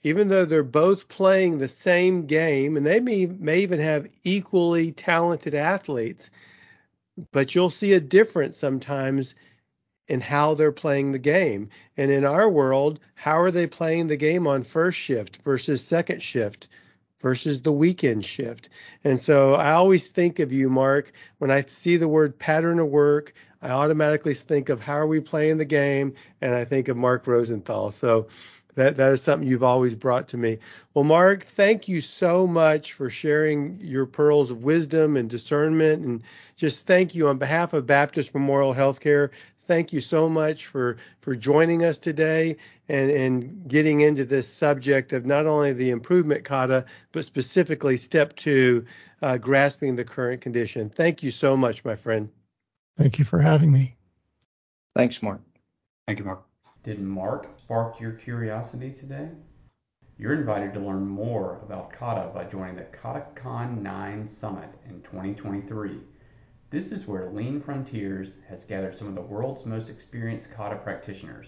even 0.08 0.30
though 0.30 0.46
they're 0.46 0.63
both 0.63 1.10
playing 1.10 1.58
the 1.58 1.67
same 1.67 2.26
game 2.26 2.78
and 2.78 2.86
they 2.86 3.00
may, 3.00 3.26
may 3.26 3.60
even 3.60 3.80
have 3.80 4.08
equally 4.24 4.91
talented 4.91 5.54
athletes, 5.54 6.32
but 7.32 7.54
you'll 7.54 7.70
see 7.70 7.93
a 7.93 8.00
difference 8.00 8.58
sometimes 8.58 9.36
in 10.08 10.22
how 10.22 10.54
they're 10.54 10.72
playing 10.72 11.12
the 11.12 11.20
game. 11.20 11.70
And 11.98 12.10
in 12.10 12.24
our 12.24 12.50
world, 12.50 13.02
how 13.15 13.39
are 13.39 13.52
they 13.52 13.67
playing 13.67 14.08
the 14.08 14.15
game 14.15 14.48
on 14.48 14.63
first 14.63 14.98
shift 14.98 15.38
versus 15.43 15.84
second 15.84 16.24
shift 16.24 16.70
versus 17.20 17.62
the 17.62 17.74
weekend 17.74 18.26
shift? 18.26 18.70
And 19.04 19.20
so 19.22 19.56
I 19.56 19.74
always 19.74 20.08
think 20.08 20.39
of 20.39 20.54
you, 20.54 20.70
Mark, 20.70 21.12
when 21.39 21.52
I 21.52 21.63
see 21.63 21.98
the 21.98 22.08
word 22.08 22.39
pattern 22.39 22.80
of 22.80 22.88
work, 22.88 23.34
I 23.62 23.72
automatically 23.72 24.36
think 24.36 24.70
of 24.70 24.80
how 24.80 24.93
are 24.93 25.08
we 25.08 25.20
playing 25.20 25.58
the 25.58 25.65
game, 25.65 26.13
and 26.41 26.54
I 26.54 26.63
think 26.63 26.88
of 26.88 26.96
Mark 26.96 27.26
Rosenthal. 27.28 27.91
So 27.91 28.28
that 28.78 28.96
that 28.96 29.12
is 29.12 29.22
something 29.22 29.48
you've 29.48 29.63
always 29.63 29.96
brought 29.96 30.28
to 30.30 30.38
me. 30.38 30.60
Well, 30.94 31.04
Mark, 31.04 31.44
thank 31.44 31.88
you 31.88 32.00
so 32.00 32.46
much 32.48 32.94
for 32.94 33.10
sharing 33.10 33.80
your 33.82 34.06
pearls 34.06 34.52
of 34.52 34.63
wisdom 34.63 35.18
and 35.18 35.30
discernment, 35.30 36.06
and 36.06 36.22
just 36.56 36.86
thank 36.86 37.13
you 37.13 37.28
on 37.28 37.40
behalf 37.40 37.74
of 37.74 37.88
Baptist 37.88 38.34
Memorial 38.34 38.74
Healthcare. 38.74 39.32
Thank 39.63 39.92
you 39.92 40.00
so 40.00 40.30
much 40.30 40.68
for 40.68 40.98
for 41.22 41.36
joining 41.36 41.84
us 41.84 41.98
today 41.98 42.56
and 42.88 43.10
and 43.10 43.68
getting 43.68 44.02
into 44.02 44.24
this 44.24 44.48
subject 44.48 45.12
of 45.12 45.26
not 45.26 45.48
only 45.48 45.74
the 45.74 45.90
improvement 45.90 46.46
kata, 46.46 46.86
but 47.12 47.26
specifically 47.26 47.98
step 47.98 48.36
two, 48.36 48.86
uh, 49.24 49.38
grasping 49.38 49.96
the 49.96 50.06
current 50.06 50.40
condition. 50.40 50.90
Thank 50.90 51.24
you 51.24 51.32
so 51.32 51.58
much, 51.58 51.84
my 51.84 51.96
friend. 51.96 52.30
Thank 52.96 53.18
you 53.18 53.26
for 53.26 53.40
having 53.40 53.72
me. 53.72 53.96
Thanks, 54.96 55.22
Mark. 55.22 55.42
Thank 56.08 56.20
you, 56.20 56.26
Mark. 56.26 56.46
Did 56.88 57.02
Mark 57.02 57.50
spark 57.60 58.00
your 58.00 58.13
curiosity 58.13 58.91
today? 58.91 59.28
You're 60.17 60.39
invited 60.39 60.73
to 60.73 60.80
learn 60.80 61.06
more 61.06 61.60
about 61.62 61.91
Kata 61.91 62.32
by 62.34 62.45
joining 62.45 62.78
the 62.78 62.84
KataCon 62.84 63.82
9 63.82 64.26
Summit 64.26 64.69
in 64.88 65.02
2023. 65.02 66.00
This 66.69 66.93
is 66.93 67.06
where 67.06 67.30
Lean 67.30 67.60
Frontiers 67.60 68.38
has 68.47 68.63
gathered 68.63 68.95
some 68.95 69.10
of 69.10 69.15
the 69.15 69.21
world's 69.21 69.65
most 69.65 69.89
experienced 69.89 70.54
Kata 70.54 70.78
practitioners. 70.78 71.47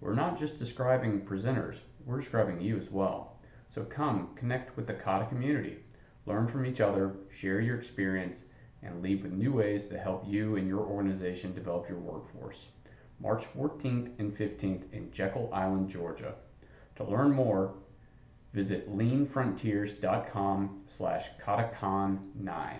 We're 0.00 0.14
not 0.14 0.36
just 0.36 0.58
describing 0.58 1.20
presenters, 1.20 1.76
we're 2.04 2.18
describing 2.18 2.60
you 2.60 2.76
as 2.76 2.90
well. 2.90 3.38
So 3.72 3.84
come 3.84 4.34
connect 4.34 4.76
with 4.76 4.88
the 4.88 4.94
Kata 4.94 5.26
community, 5.26 5.84
learn 6.26 6.48
from 6.48 6.66
each 6.66 6.80
other, 6.80 7.14
share 7.30 7.60
your 7.60 7.78
experience, 7.78 8.46
and 8.82 9.04
leave 9.04 9.22
with 9.22 9.34
new 9.34 9.52
ways 9.52 9.84
to 9.84 9.98
help 10.00 10.24
you 10.26 10.56
and 10.56 10.66
your 10.66 10.80
organization 10.80 11.54
develop 11.54 11.88
your 11.88 12.00
workforce. 12.00 12.66
March 13.20 13.44
14th 13.56 14.10
and 14.18 14.34
15th 14.36 14.92
in 14.92 15.10
Jekyll 15.10 15.50
Island, 15.52 15.88
Georgia. 15.88 16.34
To 16.96 17.04
learn 17.04 17.32
more, 17.32 17.74
visit 18.52 18.94
leanfrontiers.com 18.94 20.82
slash 20.86 21.28
katacon9. 21.44 22.76